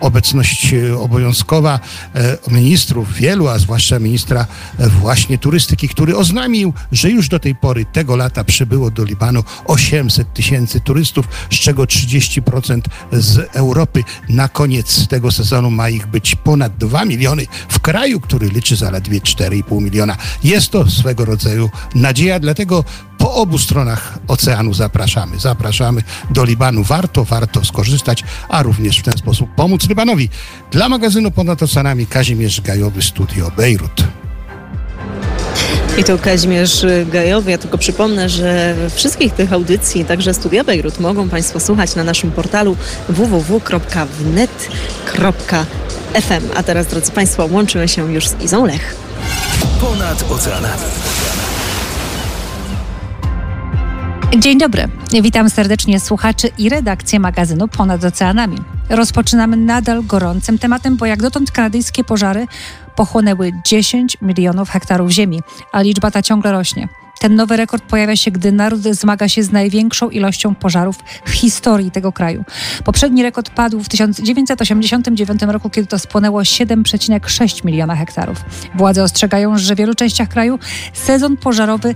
Obecność 0.00 0.74
e, 0.74 0.98
obowiązkowa 0.98 1.80
e, 2.14 2.38
ministrów 2.50 3.14
wielu, 3.14 3.48
a 3.48 3.58
zwłaszcza 3.58 3.98
ministrów 3.98 4.23
ministra 4.24 4.46
właśnie 5.00 5.38
turystyki, 5.38 5.88
który 5.88 6.16
oznamił, 6.16 6.72
że 6.92 7.10
już 7.10 7.28
do 7.28 7.38
tej 7.38 7.54
pory 7.54 7.84
tego 7.84 8.16
lata 8.16 8.44
przybyło 8.44 8.90
do 8.90 9.04
Libanu 9.04 9.44
800 9.64 10.32
tysięcy 10.32 10.80
turystów, 10.80 11.28
z 11.50 11.54
czego 11.54 11.84
30% 11.84 12.80
z 13.12 13.56
Europy. 13.56 14.04
Na 14.28 14.48
koniec 14.48 15.08
tego 15.08 15.32
sezonu 15.32 15.70
ma 15.70 15.88
ich 15.88 16.06
być 16.06 16.34
ponad 16.34 16.76
2 16.76 17.04
miliony 17.04 17.46
w 17.68 17.80
kraju, 17.80 18.20
który 18.20 18.48
liczy 18.48 18.76
zaledwie 18.76 19.20
4,5 19.20 19.82
miliona. 19.82 20.16
Jest 20.44 20.70
to 20.70 20.90
swego 20.90 21.24
rodzaju 21.24 21.70
nadzieja, 21.94 22.40
dlatego 22.40 22.84
po 23.24 23.34
obu 23.34 23.58
stronach 23.58 24.18
oceanu 24.28 24.74
zapraszamy. 24.74 25.38
Zapraszamy 25.38 26.02
do 26.30 26.44
Libanu. 26.44 26.84
Warto, 26.84 27.24
warto 27.24 27.64
skorzystać, 27.64 28.24
a 28.48 28.62
również 28.62 28.98
w 28.98 29.02
ten 29.02 29.18
sposób 29.18 29.54
pomóc 29.56 29.88
Libanowi. 29.88 30.28
Dla 30.70 30.88
magazynu 30.88 31.30
Ponad 31.30 31.62
Oceanami 31.62 32.06
Kazimierz 32.06 32.60
Gajowy, 32.60 33.02
Studio 33.02 33.50
Bejrut. 33.56 34.04
I 35.98 36.04
to 36.04 36.18
Kazimierz 36.18 36.86
Gajowy. 37.12 37.50
Ja 37.50 37.58
tylko 37.58 37.78
przypomnę, 37.78 38.28
że 38.28 38.76
wszystkich 38.94 39.32
tych 39.32 39.52
audycji, 39.52 40.04
także 40.04 40.34
Studia 40.34 40.64
Bejrut, 40.64 41.00
mogą 41.00 41.28
Państwo 41.28 41.60
słuchać 41.60 41.94
na 41.94 42.04
naszym 42.04 42.30
portalu 42.30 42.76
www.wnet.fm. 43.08 44.04
A 46.56 46.62
teraz, 46.62 46.86
drodzy 46.86 47.12
Państwo, 47.12 47.48
łączymy 47.50 47.88
się 47.88 48.12
już 48.12 48.28
z 48.28 48.42
Izą 48.42 48.66
Lech. 48.66 48.96
Ponad 49.80 50.30
oceanami. 50.30 50.82
Dzień 54.38 54.58
dobry. 54.58 54.88
Witam 55.22 55.50
serdecznie 55.50 56.00
słuchaczy 56.00 56.48
i 56.58 56.68
redakcję 56.68 57.20
magazynu 57.20 57.68
Ponad 57.68 58.04
Oceanami. 58.04 58.56
Rozpoczynamy 58.90 59.56
nadal 59.56 60.02
gorącym 60.04 60.58
tematem, 60.58 60.96
bo 60.96 61.06
jak 61.06 61.22
dotąd 61.22 61.50
kanadyjskie 61.50 62.04
pożary 62.04 62.46
pochłonęły 62.96 63.52
10 63.66 64.16
milionów 64.22 64.70
hektarów 64.70 65.10
ziemi, 65.10 65.42
a 65.72 65.82
liczba 65.82 66.10
ta 66.10 66.22
ciągle 66.22 66.52
rośnie. 66.52 66.88
Ten 67.20 67.34
nowy 67.34 67.56
rekord 67.56 67.84
pojawia 67.84 68.16
się, 68.16 68.30
gdy 68.30 68.52
naród 68.52 68.80
zmaga 68.80 69.28
się 69.28 69.42
z 69.42 69.52
największą 69.52 70.10
ilością 70.10 70.54
pożarów 70.54 70.98
w 71.24 71.30
historii 71.30 71.90
tego 71.90 72.12
kraju. 72.12 72.44
Poprzedni 72.84 73.22
rekord 73.22 73.50
padł 73.50 73.80
w 73.80 73.88
1989 73.88 75.42
roku, 75.42 75.70
kiedy 75.70 75.86
to 75.86 75.98
spłonęło 75.98 76.40
7,6 76.40 77.64
miliona 77.64 77.96
hektarów. 77.96 78.44
Władze 78.74 79.02
ostrzegają, 79.02 79.58
że 79.58 79.74
w 79.74 79.78
wielu 79.78 79.94
częściach 79.94 80.28
kraju 80.28 80.58
sezon 80.92 81.36
pożarowy 81.36 81.94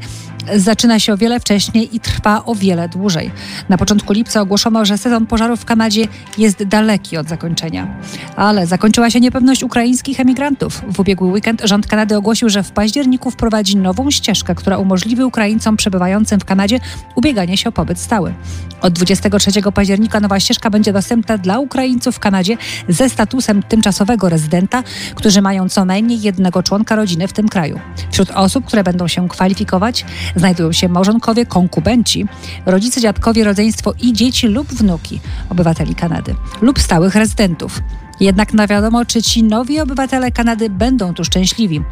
zaczyna 0.57 0.98
się 0.98 1.12
o 1.12 1.16
wiele 1.16 1.40
wcześniej 1.40 1.96
i 1.96 2.00
trwa 2.00 2.44
o 2.44 2.54
wiele 2.54 2.88
dłużej. 2.88 3.31
Na 3.68 3.78
początku 3.78 4.12
lipca 4.12 4.40
ogłoszono, 4.40 4.85
że 4.85 4.98
sezon 4.98 5.26
pożarów 5.26 5.61
w 5.61 5.64
Kanadzie 5.64 6.09
jest 6.38 6.64
daleki 6.64 7.16
od 7.16 7.28
zakończenia. 7.28 7.96
Ale 8.37 8.66
zakończyła 8.66 9.11
się 9.11 9.20
niepewność 9.20 9.62
ukraińskich 9.62 10.20
emigrantów. 10.20 10.83
W 10.92 11.00
ubiegły 11.00 11.28
weekend 11.28 11.62
rząd 11.64 11.87
Kanady 11.87 12.16
ogłosił, 12.16 12.48
że 12.48 12.62
w 12.62 12.70
październiku 12.70 13.31
wprowadzi 13.31 13.76
nową 13.76 14.11
ścieżkę, 14.11 14.54
która 14.54 14.78
umożliwi 14.78 15.08
Ukraińcom 15.16 15.77
przebywającym 15.77 16.40
w 16.40 16.44
Kanadzie 16.44 16.81
ubieganie 17.14 17.57
się 17.57 17.68
o 17.68 17.73
pobyt 17.73 17.99
stały. 17.99 18.35
Od 18.81 18.92
23 18.92 19.51
października 19.75 20.21
nowa 20.21 20.40
ścieżka 20.40 20.71
będzie 20.71 20.92
dostępna 20.92 21.38
dla 21.38 21.59
Ukraińców 21.59 22.16
w 22.16 22.18
Kanadzie 22.18 22.57
ze 22.88 23.09
statusem 23.09 23.62
tymczasowego 23.62 24.29
rezydenta, 24.29 24.83
którzy 25.14 25.42
mają 25.42 25.68
co 25.68 25.85
najmniej 25.85 26.21
jednego 26.21 26.62
członka 26.62 26.97
rodziny 26.97 27.29
w 27.29 27.33
tym 27.33 27.49
kraju. 27.49 27.81
Wśród 28.11 28.31
osób, 28.31 28.64
które 28.64 28.85
będą 28.85 29.09
się 29.09 29.29
kwalifikować, 29.29 30.05
znajdują 30.37 30.73
się 30.73 30.88
małżonkowie, 30.88 31.47
konkubenci, 31.47 32.27
rodzice, 32.66 33.01
dziadkowie, 33.01 33.44
rodzeństwo 33.44 33.94
i 34.01 34.12
dzieci 34.12 34.47
lub 34.47 34.68
wnuki 34.68 35.21
obywateli 35.51 35.94
Kanady 35.94 36.35
lub 36.61 36.79
stałych 36.79 37.14
rezydentów. 37.14 37.81
Jednak 38.20 38.54
na 38.54 38.66
wiadomo, 38.66 39.04
czy 39.04 39.22
ci 39.22 39.44
nowi 39.44 39.81
obywatele 39.81 40.33
Kanady 40.33 40.70
będą 40.70 41.14
tu 41.14 41.24
szczęśliwi, 41.24 41.83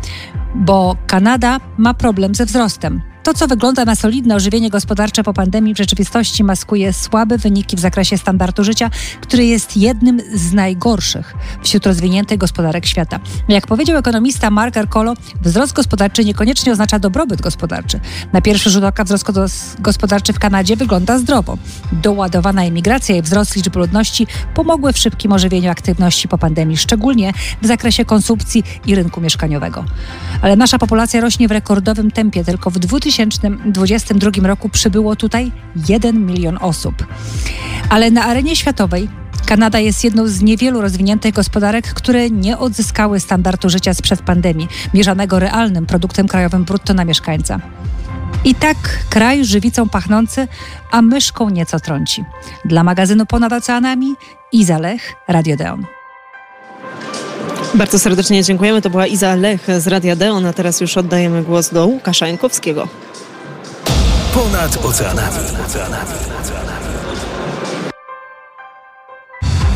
bo 0.55 0.97
Kanada 1.07 1.61
ma 1.79 1.95
problem 1.95 2.35
ze 2.35 2.47
wzrostem. 2.47 3.03
To, 3.27 3.35
co 3.35 3.47
wygląda 3.47 3.85
na 3.85 3.95
solidne 3.95 4.35
ożywienie 4.35 4.71
gospodarcze 4.71 5.23
po 5.23 5.33
pandemii, 5.33 5.75
w 5.75 5.79
rzeczywistości 5.79 6.45
maskuje 6.45 6.93
słabe 6.93 7.39
wyniki 7.39 7.77
w 7.77 7.81
zakresie 7.81 8.19
standardu 8.19 8.65
życia, 8.65 8.91
który 9.21 9.45
jest 9.45 9.77
jednym 9.77 10.21
z 10.35 10.53
najgorszych 10.53 11.35
wśród 11.63 11.87
rozwiniętych 11.87 12.39
gospodarek 12.39 12.87
świata. 12.87 13.21
Jak 13.49 13.67
powiedział 13.67 13.97
ekonomista 13.99 14.51
Mark 14.51 14.77
Arcolo, 14.77 15.15
wzrost 15.43 15.73
gospodarczy 15.73 16.25
niekoniecznie 16.25 16.73
oznacza 16.73 16.99
dobrobyt 16.99 17.43
gospodarczy. 17.43 18.01
Na 18.33 18.41
pierwszy 18.41 18.71
rzut 18.71 18.85
oka 18.85 19.05
wzrost 19.05 19.27
gospodarczy 19.79 20.33
w 20.33 20.39
Kanadzie 20.39 20.77
wygląda 20.77 21.19
zdrowo. 21.19 21.59
Doładowana 21.93 22.65
emigracja 22.65 23.17
i 23.17 23.23
wzrost 23.23 23.57
liczby 23.57 23.79
ludności 23.79 24.27
pomogły 24.55 24.93
w 24.93 24.99
szybkim 24.99 25.33
ożywieniu 25.33 25.71
aktywności 25.71 26.29
po 26.29 26.39
pandemii, 26.39 26.77
szczególnie 26.77 27.33
w 27.63 27.67
zakresie 27.67 28.05
konsumpcji 28.05 28.65
i 28.87 28.95
rynku 28.95 29.21
mieszkaniowego. 29.21 29.85
Ale 30.43 30.57
nasza 30.57 30.79
populacja 30.79 31.21
rośnie 31.21 31.49
w 31.49 31.51
rekordowym 31.51 32.11
tempie. 32.11 32.45
Tylko 32.45 32.71
w 32.71 32.79
2000 32.79 33.16
2022 33.25 34.49
roku 34.49 34.69
przybyło 34.69 35.17
tutaj 35.17 35.53
1 35.89 36.27
milion 36.27 36.59
osób. 36.61 37.07
Ale 37.91 38.11
na 38.11 38.25
arenie 38.25 38.57
światowej 38.57 39.09
Kanada 39.47 39.79
jest 39.79 40.05
jedną 40.05 40.27
z 40.27 40.43
niewielu 40.43 40.81
rozwiniętych 40.81 41.35
gospodarek, 41.35 41.95
które 41.95 42.31
nie 42.31 42.59
odzyskały 42.59 43.21
standardu 43.21 43.69
życia 43.69 43.95
sprzed 43.95 44.23
pandemii, 44.23 44.69
mierzonego 44.95 45.39
realnym 45.39 45.87
produktem 45.87 46.29
krajowym 46.29 46.65
brutto 46.65 46.95
na 46.95 47.05
mieszkańca. 47.05 47.61
I 48.45 48.55
tak 48.55 48.77
kraj 49.11 49.45
żywicą 49.45 49.89
pachnący, 49.89 50.49
a 50.91 51.03
myszką 51.03 51.51
nieco 51.51 51.81
trąci. 51.81 52.25
Dla 52.65 52.85
magazynu 52.85 53.27
Ponad 53.27 53.53
Oceanami 53.53 54.15
Iza 54.53 54.79
Lech, 54.79 55.15
Radio 55.29 55.57
Deon. 55.57 55.85
Bardzo 57.77 57.99
serdecznie 57.99 58.45
dziękujemy. 58.45 58.83
To 58.83 58.91
była 58.91 59.07
Iza 59.07 59.35
Lech 59.35 59.67
z 59.79 59.87
Radia 59.87 60.17
Deon, 60.17 60.47
a 60.47 60.53
teraz 60.53 60.81
już 60.81 60.97
oddajemy 60.97 61.43
głos 61.43 61.71
do 61.71 61.87
Łukasza 61.87 62.27
Jankowskiego. 62.27 62.89
Ponad 64.35 64.85
oceanami. 64.85 65.37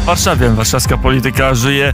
W 0.02 0.04
Warszawie 0.04 0.50
warszawska 0.50 0.96
polityka 0.96 1.54
żyje 1.54 1.88
e, 1.88 1.92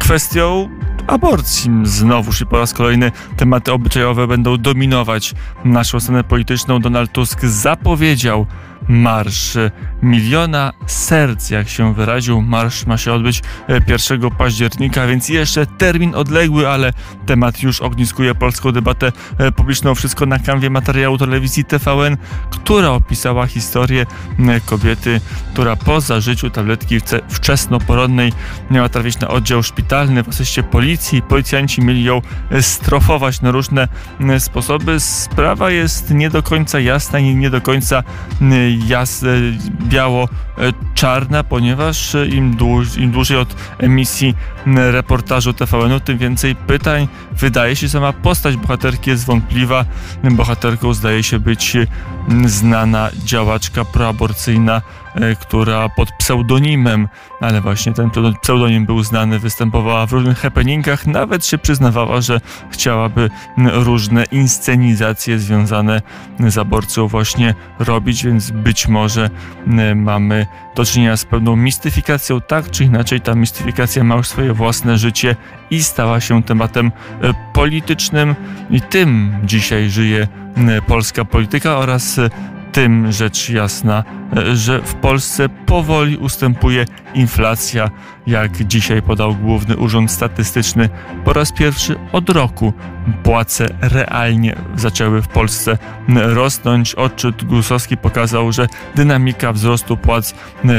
kwestią 0.00 0.68
aborcji. 1.06 1.70
Znowuż 1.82 2.40
i 2.40 2.46
po 2.46 2.58
raz 2.58 2.72
kolejny 2.72 3.12
tematy 3.36 3.72
obyczajowe 3.72 4.26
będą 4.26 4.56
dominować 4.56 5.34
naszą 5.64 6.00
scenę 6.00 6.24
polityczną. 6.24 6.80
Donald 6.80 7.12
Tusk 7.12 7.44
zapowiedział 7.44 8.46
marsz 8.88 9.56
miliona 10.02 10.72
serc, 10.86 11.50
jak 11.50 11.68
się 11.68 11.94
wyraził. 11.94 12.42
Marsz 12.42 12.86
ma 12.86 12.96
się 12.96 13.12
odbyć 13.12 13.42
1 13.88 14.24
e, 14.24 14.30
października, 14.30 15.06
więc 15.06 15.28
jeszcze 15.28 15.66
termin 15.66 16.14
odległy, 16.14 16.68
ale 16.68 16.92
temat 17.26 17.62
już 17.62 17.80
ogniskuje 17.80 18.34
polską 18.34 18.72
debatę 18.72 19.12
e, 19.38 19.52
publiczną. 19.52 19.94
Wszystko 19.94 20.26
na 20.26 20.38
kanwie 20.38 20.70
materiału 20.70 21.18
telewizji 21.18 21.64
TVN, 21.64 22.16
która 22.50 22.90
opisała 22.90 23.46
historię 23.46 24.06
kobiety, 24.66 25.20
która 25.52 25.76
po 25.76 26.00
zażyciu 26.00 26.50
tabletki 26.50 27.00
wczesnoporodnej 27.28 28.32
miała 28.70 28.88
trafić 28.88 29.20
na 29.20 29.28
oddział 29.28 29.62
szpitalny 29.62 30.22
w 30.22 30.28
asyście 30.28 30.62
policji. 30.62 31.22
Policjanci 31.22 31.82
mieli 31.82 32.04
ją 32.04 32.22
e, 32.50 32.62
strofować 32.62 33.40
na 33.40 33.50
różne 33.50 33.88
sposoby. 34.38 35.00
Sprawa 35.00 35.70
jest 35.70 36.10
nie 36.10 36.30
do 36.30 36.42
końca 36.42 36.80
jasna 36.80 37.18
i 37.18 37.34
nie 37.34 37.50
do 37.50 37.60
końca 37.60 38.02
jas, 38.70 39.24
biało-czarna, 39.88 41.44
ponieważ 41.44 42.16
im, 42.32 42.56
dłuż, 42.56 42.96
im 42.96 43.12
dłużej 43.12 43.36
od 43.36 43.56
emisji 43.78 44.34
reportażu 44.66 45.52
TVN-u, 45.52 46.00
tym 46.00 46.18
więcej 46.18 46.56
pytań. 46.56 47.08
Wydaje 47.32 47.76
się, 47.76 47.88
sama 47.88 48.12
postać 48.12 48.56
bohaterki 48.56 49.10
jest 49.10 49.26
wątpliwa. 49.26 49.84
Bohaterką 50.24 50.94
zdaje 50.94 51.22
się 51.22 51.38
być 51.38 51.76
znana 52.46 53.10
działaczka 53.24 53.84
proaborcyjna, 53.84 54.76
e, 54.76 54.82
która 55.40 55.88
pod 55.88 56.12
pseudonimem, 56.12 57.08
ale 57.40 57.60
właśnie 57.60 57.92
ten 57.92 58.10
pseudonim 58.42 58.86
był 58.86 59.02
znany, 59.02 59.38
występowała 59.38 60.06
w 60.06 60.12
różnych 60.12 60.38
happeningach, 60.38 61.06
nawet 61.06 61.46
się 61.46 61.58
przyznawała, 61.58 62.20
że 62.20 62.40
chciałaby 62.70 63.30
różne 63.72 64.24
inscenizacje 64.32 65.38
związane 65.38 66.02
z 66.48 66.58
aborcją 66.58 67.08
właśnie 67.08 67.54
robić, 67.78 68.24
więc 68.24 68.50
być 68.50 68.88
może 68.88 69.30
mamy 69.94 70.46
do 70.76 70.84
czynienia 70.84 71.16
z 71.16 71.24
pewną 71.24 71.56
mistyfikacją, 71.56 72.40
tak 72.40 72.70
czy 72.70 72.84
inaczej 72.84 73.20
ta 73.20 73.34
mistyfikacja 73.34 74.04
ma 74.04 74.14
już 74.14 74.28
swoje 74.28 74.52
własne 74.52 74.98
życie 74.98 75.36
i 75.70 75.82
stała 75.82 76.20
się 76.20 76.42
tematem 76.42 76.92
e, 77.22 77.32
politycznym. 77.52 78.34
I 78.70 78.80
tym 78.80 79.34
dzisiaj 79.44 79.90
żyje 79.90 80.28
polska 80.86 81.24
polityka 81.24 81.78
oraz 81.78 82.18
e, 82.18 82.30
tym 82.76 83.12
rzecz 83.12 83.50
jasna, 83.50 84.04
e, 84.36 84.56
że 84.56 84.82
w 84.82 84.94
Polsce 84.94 85.48
powoli 85.48 86.16
ustępuje 86.16 86.84
inflacja, 87.14 87.90
jak 88.26 88.64
dzisiaj 88.66 89.02
podał 89.02 89.34
Główny 89.34 89.76
Urząd 89.76 90.10
Statystyczny. 90.10 90.88
Po 91.24 91.32
raz 91.32 91.52
pierwszy 91.52 91.96
od 92.12 92.30
roku 92.30 92.72
płace 93.22 93.66
realnie 93.80 94.56
zaczęły 94.74 95.22
w 95.22 95.28
Polsce 95.28 95.78
rosnąć. 96.08 96.94
Odczyt 96.94 97.44
Gusowski 97.44 97.96
pokazał, 97.96 98.52
że 98.52 98.66
dynamika 98.94 99.52
wzrostu 99.52 99.96
płac 99.96 100.34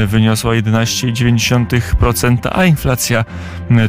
wyniosła 0.06 0.52
11,9%, 0.52 2.48
a 2.52 2.64
inflacja 2.64 3.24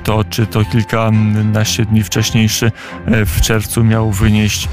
to 0.04 0.18
odczyt 0.18 0.56
o 0.56 0.66
kilkanaście 0.66 1.86
dni 1.86 2.04
wcześniejszy 2.04 2.72
w 3.08 3.42
czerwcu 3.42 3.84
miał 3.84 4.12
wynieść 4.12 4.70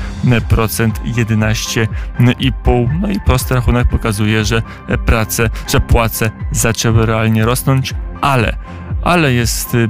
procent 0.48 1.00
11,5%. 1.04 1.86
No 2.20 2.32
i 2.38 2.52
prosty 3.26 3.54
rachunek 3.54 3.88
pokazuje, 3.88 4.44
że 4.44 4.62
prace, 5.06 5.50
że 5.68 5.80
płace 5.80 6.30
zaczęły 6.52 7.06
realnie 7.06 7.44
rosnąć, 7.44 7.94
ale 8.20 8.56
ale 9.06 9.32
jest 9.32 9.74
y, 9.74 9.88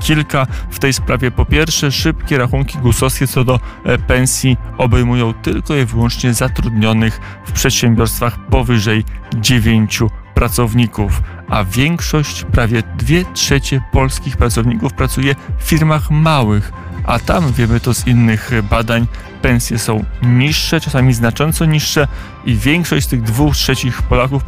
kilka 0.00 0.46
w 0.70 0.78
tej 0.78 0.92
sprawie. 0.92 1.30
Po 1.30 1.44
pierwsze, 1.44 1.92
szybkie 1.92 2.38
rachunki 2.38 2.78
gusowskie 2.78 3.26
co 3.26 3.44
do 3.44 3.60
e, 3.84 3.98
pensji 3.98 4.56
obejmują 4.78 5.34
tylko 5.34 5.76
i 5.76 5.84
wyłącznie 5.84 6.34
zatrudnionych 6.34 7.20
w 7.46 7.52
przedsiębiorstwach 7.52 8.38
powyżej 8.46 9.04
9 9.34 10.00
pracowników, 10.34 11.22
a 11.48 11.64
większość, 11.64 12.44
prawie 12.44 12.82
2 12.96 13.32
trzecie 13.34 13.82
polskich 13.92 14.36
pracowników 14.36 14.92
pracuje 14.92 15.34
w 15.58 15.62
firmach 15.62 16.10
małych, 16.10 16.72
a 17.06 17.18
tam 17.18 17.52
wiemy 17.52 17.80
to 17.80 17.94
z 17.94 18.06
innych 18.06 18.50
badań, 18.70 19.06
pensje 19.44 19.78
są 19.78 20.04
niższe, 20.22 20.80
czasami 20.80 21.14
znacząco 21.14 21.64
niższe 21.64 22.08
i 22.44 22.54
większość 22.54 23.06
z 23.06 23.08
tych 23.08 23.22
dwóch 23.22 23.56
trzecich 23.56 24.02
Polaków 24.02 24.44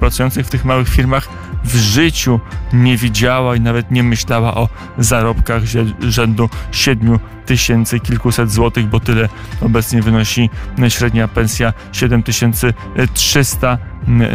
pracujących 0.00 0.46
w 0.46 0.50
tych 0.50 0.64
małych 0.64 0.88
firmach 0.88 1.28
w 1.64 1.76
życiu 1.76 2.40
nie 2.72 2.96
widziała 2.96 3.56
i 3.56 3.60
nawet 3.60 3.90
nie 3.90 4.02
myślała 4.02 4.54
o 4.54 4.68
zarobkach 4.98 5.62
rzędu 6.00 6.50
7 6.72 7.18
tysięcy 7.46 8.00
kilkuset 8.00 8.52
złotych, 8.52 8.86
bo 8.86 9.00
tyle 9.00 9.28
obecnie 9.60 10.02
wynosi 10.02 10.50
średnia 10.88 11.28
pensja 11.28 11.72
7300. 11.92 13.78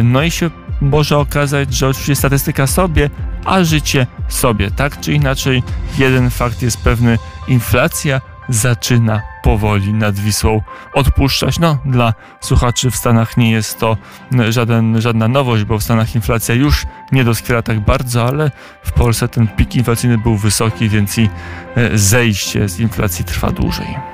No 0.02 0.22
i 0.22 0.30
się 0.30 0.50
może 0.80 1.18
okazać, 1.18 1.74
że 1.74 1.88
oczywiście 1.88 2.16
statystyka 2.16 2.66
sobie, 2.66 3.10
a 3.44 3.64
życie 3.64 4.06
sobie. 4.28 4.70
Tak 4.70 5.00
czy 5.00 5.12
inaczej, 5.12 5.62
jeden 5.98 6.30
fakt 6.30 6.62
jest 6.62 6.78
pewny: 6.80 7.18
inflacja 7.48 8.20
zaczyna 8.48 9.22
powoli 9.42 9.94
nad 9.94 10.14
Wisłą 10.14 10.62
odpuszczać. 10.94 11.58
No, 11.58 11.78
dla 11.84 12.14
słuchaczy 12.40 12.90
w 12.90 12.96
Stanach 12.96 13.36
nie 13.36 13.50
jest 13.50 13.78
to 13.78 13.96
żaden, 14.48 15.00
żadna 15.00 15.28
nowość, 15.28 15.64
bo 15.64 15.78
w 15.78 15.82
Stanach 15.82 16.14
inflacja 16.14 16.54
już 16.54 16.86
nie 17.12 17.24
doskwiera 17.24 17.62
tak 17.62 17.80
bardzo, 17.80 18.26
ale 18.26 18.50
w 18.82 18.92
Polsce 18.92 19.28
ten 19.28 19.48
pik 19.48 19.76
inflacyjny 19.76 20.18
był 20.18 20.36
wysoki, 20.36 20.88
więc 20.88 21.18
i 21.18 21.28
e, 21.76 21.98
zejście 21.98 22.68
z 22.68 22.80
inflacji 22.80 23.24
trwa 23.24 23.50
dłużej. 23.50 24.13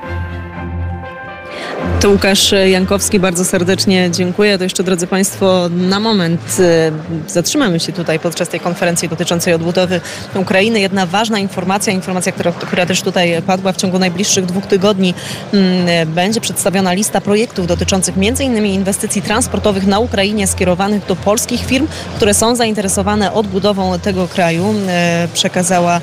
To 2.00 2.10
Łukasz 2.10 2.54
Jankowski, 2.66 3.20
bardzo 3.20 3.44
serdecznie 3.44 4.10
dziękuję. 4.10 4.58
To 4.58 4.64
jeszcze, 4.64 4.82
drodzy 4.82 5.06
Państwo, 5.06 5.68
na 5.70 6.00
moment 6.00 6.56
y, 7.28 7.30
zatrzymamy 7.32 7.80
się 7.80 7.92
tutaj 7.92 8.18
podczas 8.18 8.48
tej 8.48 8.60
konferencji 8.60 9.08
dotyczącej 9.08 9.54
odbudowy 9.54 10.00
Ukrainy. 10.34 10.80
Jedna 10.80 11.06
ważna 11.06 11.38
informacja, 11.38 11.92
informacja, 11.92 12.32
która, 12.32 12.52
która 12.52 12.86
też 12.86 13.02
tutaj 13.02 13.42
padła 13.42 13.72
w 13.72 13.76
ciągu 13.76 13.98
najbliższych 13.98 14.46
dwóch 14.46 14.66
tygodni. 14.66 15.14
Mm, 15.52 16.08
będzie 16.08 16.40
przedstawiona 16.40 16.92
lista 16.92 17.20
projektów 17.20 17.66
dotyczących 17.66 18.14
m.in. 18.16 18.66
inwestycji 18.66 19.22
transportowych 19.22 19.86
na 19.86 19.98
Ukrainie 19.98 20.46
skierowanych 20.46 21.06
do 21.06 21.16
polskich 21.16 21.64
firm, 21.66 21.86
które 22.16 22.34
są 22.34 22.56
zainteresowane 22.56 23.32
odbudową 23.32 23.98
tego 23.98 24.28
kraju. 24.28 24.74
Y, 25.24 25.28
przekazała 25.34 26.00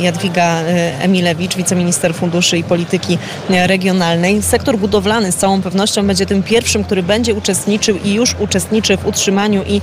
Jadwiga 0.00 0.56
Emilewicz, 1.00 1.56
wiceminister 1.56 2.14
funduszy 2.14 2.58
i 2.58 2.64
polityki 2.64 3.18
regionalnej. 3.48 4.42
Sektor 4.42 4.78
budowlany 4.78 5.32
z 5.32 5.36
całą 5.36 5.62
pewnością 5.62 6.06
będzie 6.06 6.26
tym 6.26 6.42
pierwszym, 6.42 6.84
który 6.84 7.02
będzie 7.02 7.34
uczestniczył 7.34 7.96
i 8.04 8.12
już 8.12 8.34
uczestniczy 8.38 8.96
w 8.96 9.06
utrzymaniu 9.06 9.62
i 9.66 9.80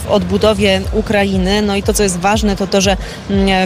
w 0.00 0.06
odbudowie 0.10 0.80
Ukrainy. 0.92 1.62
No 1.62 1.76
i 1.76 1.82
to, 1.82 1.94
co 1.94 2.02
jest 2.02 2.18
ważne, 2.18 2.56
to 2.56 2.66
to, 2.66 2.80
że 2.80 2.96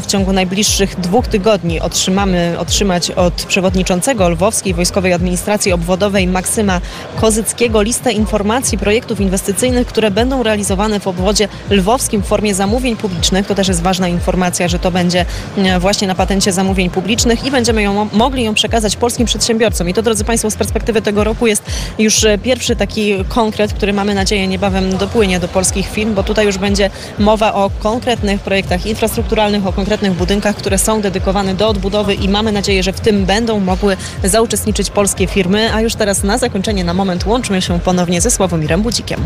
w 0.03 0.07
ciągu 0.07 0.33
najbliższych 0.33 1.01
dwóch 1.01 1.29
tygodni 1.29 1.81
otrzymamy, 1.81 2.55
otrzymać 2.59 3.11
od 3.11 3.35
przewodniczącego 3.35 4.29
Lwowskiej 4.29 4.75
Wojskowej 4.75 5.13
Administracji 5.13 5.73
Obwodowej 5.73 6.27
Maksyma 6.27 6.81
Kozyckiego 7.17 7.83
listę 7.83 8.13
informacji 8.13 8.79
projektów 8.79 9.21
inwestycyjnych, 9.21 9.87
które 9.87 10.11
będą 10.11 10.43
realizowane 10.43 11.01
w 11.01 11.07
obwodzie 11.07 11.49
lwowskim 11.71 12.23
w 12.23 12.27
formie 12.27 12.55
zamówień 12.55 12.97
publicznych. 12.97 13.47
To 13.47 13.55
też 13.55 13.69
jest 13.69 13.83
ważna 13.83 14.09
informacja, 14.09 14.69
że 14.69 14.79
to 14.79 14.94
będzie 14.95 15.27
właśnie 15.81 16.09
na 16.09 16.15
patencie 16.15 16.53
zamówień 16.53 16.91
publicznych 16.91 17.45
i 17.47 17.51
będziemy 17.51 17.83
ją, 17.83 18.09
mogli 18.13 18.45
ją 18.45 18.55
przekazać 18.55 18.97
polskim 18.97 19.27
przedsiębiorcom. 19.27 19.89
I 19.89 19.95
to, 19.95 20.03
drodzy 20.03 20.25
Państwo, 20.25 20.51
z 20.51 20.57
perspektywy 20.57 21.03
tego 21.03 21.25
roku 21.25 21.47
jest 21.47 21.63
już 21.99 22.27
pierwszy 22.43 22.77
taki 22.77 23.25
konkret, 23.29 23.73
który 23.73 23.93
mamy 23.93 24.15
nadzieję 24.15 24.49
niebawem 24.49 24.97
dopłynie 24.97 25.41
do 25.41 25.49
polskich 25.49 25.89
firm, 25.89 26.15
bo 26.15 26.23
tutaj 26.23 26.47
już 26.47 26.59
będzie 26.59 26.91
mowa 27.19 27.55
o 27.55 27.71
konkretnych 27.79 28.41
projektach 28.41 28.87
infrastrukturalnych, 28.87 29.67
o 29.67 29.73
konkretnych 29.73 30.13
budynkach, 30.13 30.57
które 30.57 30.79
są 30.79 31.01
dedykowane 31.01 31.55
do 31.55 31.69
odbudowy 31.69 32.15
i 32.15 32.29
mamy 32.29 32.53
nadzieję, 32.53 32.83
że 32.83 32.93
w 32.93 33.01
tym 33.01 33.27
będą 33.27 33.61
mogły 33.61 33.97
zauczestniczyć 34.25 34.91
polskie 34.91 35.27
firmy. 35.27 35.75
A 35.75 35.81
już 35.81 35.95
teraz 35.95 36.23
na 36.23 36.39
zakończenie, 36.39 36.85
na 36.85 36.95
moment 36.95 37.27
łączmy 37.27 37.63
się 37.63 37.81
ponownie 37.81 38.21
ze 38.21 38.31
Sławomirem 38.31 38.83
Budzikiem. 38.83 39.25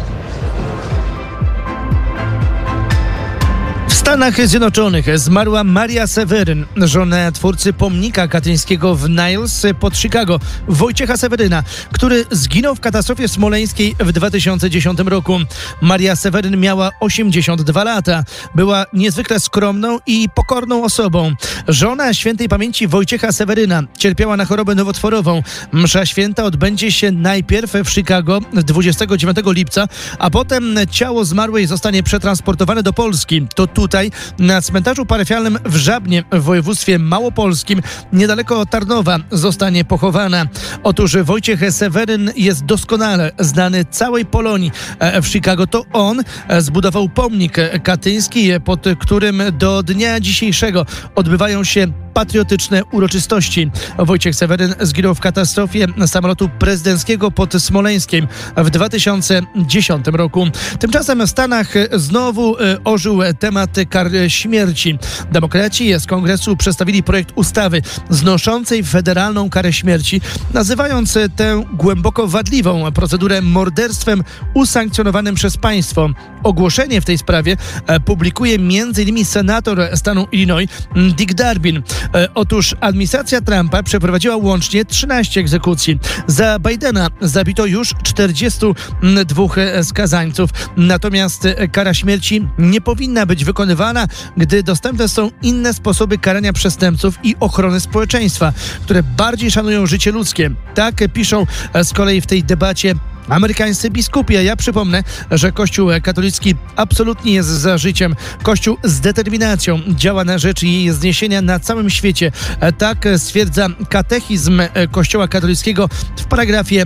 Stanach 4.09 4.47
Zjednoczonych 4.47 5.19
zmarła 5.19 5.65
Maria 5.65 6.07
Seweryn, 6.07 6.67
żona 6.77 7.33
twórcy 7.33 7.73
pomnika 7.73 8.29
katyńskiego 8.29 8.95
w 8.95 9.09
Niles 9.11 9.67
pod 9.81 9.97
Chicago, 9.97 10.41
Wojciecha 10.69 11.17
Seweryna, 11.17 11.63
który 11.93 12.25
zginął 12.31 12.75
w 12.75 12.81
katastrofie 12.81 13.29
smoleńskiej 13.29 13.97
w 14.01 14.13
2010 14.13 14.99
roku. 14.99 15.39
Maria 15.81 16.17
Seweryn 16.17 16.61
miała 16.61 16.91
82 17.01 17.85
lata. 17.85 18.25
Była 18.55 18.87
niezwykle 18.93 19.41
skromną 19.41 19.99
i 20.07 20.29
pokorną 20.35 20.85
osobą. 20.85 21.33
Żona 21.69 22.15
świętej 22.15 22.49
pamięci 22.49 22.87
Wojciecha 22.87 23.33
Seweryna 23.33 23.83
cierpiała 23.99 24.37
na 24.37 24.45
chorobę 24.45 24.75
nowotworową. 24.75 25.43
Msza 25.73 26.07
święta 26.07 26.45
odbędzie 26.45 26.93
się 26.93 27.13
najpierw 27.13 27.73
w 27.85 27.91
Chicago 27.91 28.41
29 28.53 29.39
lipca, 29.47 29.89
a 30.19 30.31
potem 30.31 30.77
ciało 30.91 31.25
zmarłej 31.25 31.67
zostanie 31.67 32.03
przetransportowane 32.03 32.83
do 32.83 32.93
Polski. 32.93 33.47
To 33.55 33.67
tutaj 33.67 33.98
na 34.39 34.63
cmentarzu 34.63 35.07
parafialnym 35.07 35.59
w 35.65 35.77
Żabnie 35.77 36.25
w 36.33 36.43
województwie 36.43 36.99
małopolskim 36.99 37.83
niedaleko 38.13 38.67
Tarnowa 38.67 39.19
zostanie 39.31 39.85
pochowana. 39.85 40.47
Otóż 40.83 41.17
Wojciech 41.17 41.73
Seweryn 41.73 42.31
jest 42.37 42.65
doskonale 42.65 43.33
znany 43.39 43.85
całej 43.85 44.27
Polonii 44.27 44.73
e, 44.99 45.23
w 45.23 45.29
Chicago. 45.29 45.67
To 45.67 45.85
on 45.93 46.23
e, 46.49 46.61
zbudował 46.61 47.09
pomnik 47.09 47.57
katyński, 47.83 48.51
pod 48.65 48.85
którym 48.99 49.43
do 49.53 49.83
dnia 49.83 50.21
dzisiejszego 50.21 50.87
odbywają 51.15 51.65
się 51.65 51.87
patriotyczne 52.15 52.85
uroczystości. 52.85 53.71
Wojciech 53.99 54.35
Seweryn 54.35 54.75
zginął 54.81 55.15
w 55.15 55.21
katastrofie 55.21 55.87
samolotu 56.07 56.49
prezydenckiego 56.59 57.31
pod 57.31 57.55
Smoleńskiem 57.63 58.29
w 58.57 58.71
2010 58.71 60.07
roku. 60.07 60.47
Tymczasem 60.79 61.27
w 61.27 61.31
Stanach 61.31 61.75
znowu 61.93 62.59
e, 62.59 62.85
ożył 62.85 63.21
temat 63.39 63.71
kar 63.91 64.11
śmierci. 64.29 64.99
Demokraci 65.33 66.01
z 66.01 66.07
kongresu 66.07 66.57
przedstawili 66.57 67.03
projekt 67.03 67.33
ustawy 67.35 67.83
znoszącej 68.11 68.85
federalną 68.85 69.51
karę 69.51 69.73
śmierci, 69.73 70.21
nazywając 70.55 71.19
tę 71.37 71.65
głęboko 71.73 72.29
wadliwą 72.29 72.93
procedurę 72.93 73.43
morderstwem 73.43 74.25
usankcjonowanym 74.55 75.35
przez 75.35 75.57
państwo. 75.57 76.11
Ogłoszenie 76.43 77.01
w 77.01 77.05
tej 77.05 77.19
sprawie 77.19 77.57
e, 77.87 78.01
publikuje 78.01 78.55
m.in. 78.55 79.25
senator 79.25 79.89
stanu 79.95 80.27
Illinois 80.33 80.69
Dick 81.17 81.35
Darbin. 81.35 81.83
E, 82.15 82.29
otóż 82.35 82.75
administracja 82.81 83.41
Trumpa 83.41 83.83
przeprowadziła 83.83 84.37
łącznie 84.37 84.85
13 84.85 85.41
egzekucji. 85.41 85.99
Za 86.27 86.59
Bidena 86.59 87.09
zabito 87.21 87.67
już 87.67 87.95
42 88.03 89.45
skazańców. 89.83 90.51
Natomiast 90.77 91.49
kara 91.73 91.95
śmierci 91.95 92.49
nie 92.59 92.81
powinna 92.81 93.27
być 93.27 93.45
wykonywana, 93.45 94.07
gdy 94.37 94.63
dostępne 94.63 95.09
są 95.09 95.31
inne 95.43 95.75
sposoby 95.75 96.19
karania 96.19 96.53
przestępców 96.53 97.19
i 97.23 97.37
ochrony 97.41 97.81
społeczeństwa, 97.81 98.53
które 98.83 99.03
bardziej 99.03 99.51
szanują 99.51 99.87
życie 99.87 100.13
ludzkie. 100.13 100.51
Tak 100.75 100.95
piszą 101.13 101.47
z 101.83 101.93
kolei 101.93 102.21
w 102.21 102.27
tej 102.27 102.45
debacie 102.45 102.95
amerykańscy 103.29 103.91
biskupi. 103.91 104.37
A 104.37 104.43
ja 104.43 104.57
przypomnę, 104.57 105.05
że 105.31 105.53
Kościół 105.53 105.89
katolicki 106.03 106.55
absolutnie 106.77 107.33
jest 107.33 107.49
za 107.49 107.79
życiem. 107.79 108.17
Kościół 108.43 108.77
z 108.85 109.01
determinacją 109.01 109.81
działa 109.89 110.25
na 110.25 110.39
rzecz 110.39 110.63
jej 110.63 110.93
zniesienia 110.93 111.43
na 111.43 111.61
całym 111.61 111.91
świecie. 111.91 112.33
Tak 112.79 113.09
stwierdza 113.17 113.69
katechizm 113.89 114.63
Kościoła 114.91 115.29
katolickiego 115.29 115.89
w 116.17 116.25
paragrafie 116.25 116.85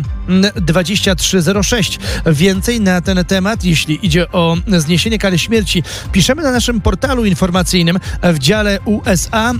2306. 0.56 1.98
Więcej 2.26 2.80
na 2.80 3.00
ten 3.00 3.24
temat, 3.24 3.64
jeśli 3.64 4.06
idzie 4.06 4.32
o 4.32 4.56
zniesienie 4.78 5.18
kary 5.18 5.38
śmierci, 5.38 5.82
piszemy 6.12 6.42
na 6.42 6.50
naszym 6.50 6.80
portalu 6.80 7.24
informacyjnym 7.24 7.98
w 8.22 8.38
dziale 8.38 8.78
USA 8.84 9.52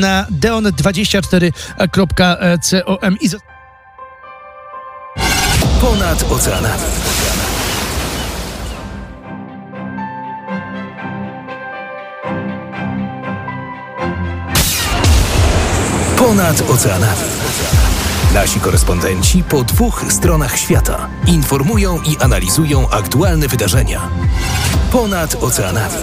na 0.00 0.26
deon24.com. 0.40 3.16
Ponad 5.86 6.24
oceanami. 6.30 6.82
Ponad 16.16 16.62
oceanami. 16.70 17.06
Nasi 18.34 18.60
korespondenci 18.60 19.42
po 19.42 19.62
dwóch 19.62 20.04
stronach 20.08 20.58
świata 20.58 21.08
informują 21.26 22.02
i 22.02 22.16
analizują 22.18 22.90
aktualne 22.90 23.48
wydarzenia. 23.48 24.08
Ponad 24.92 25.36
oceanami. 25.40 25.94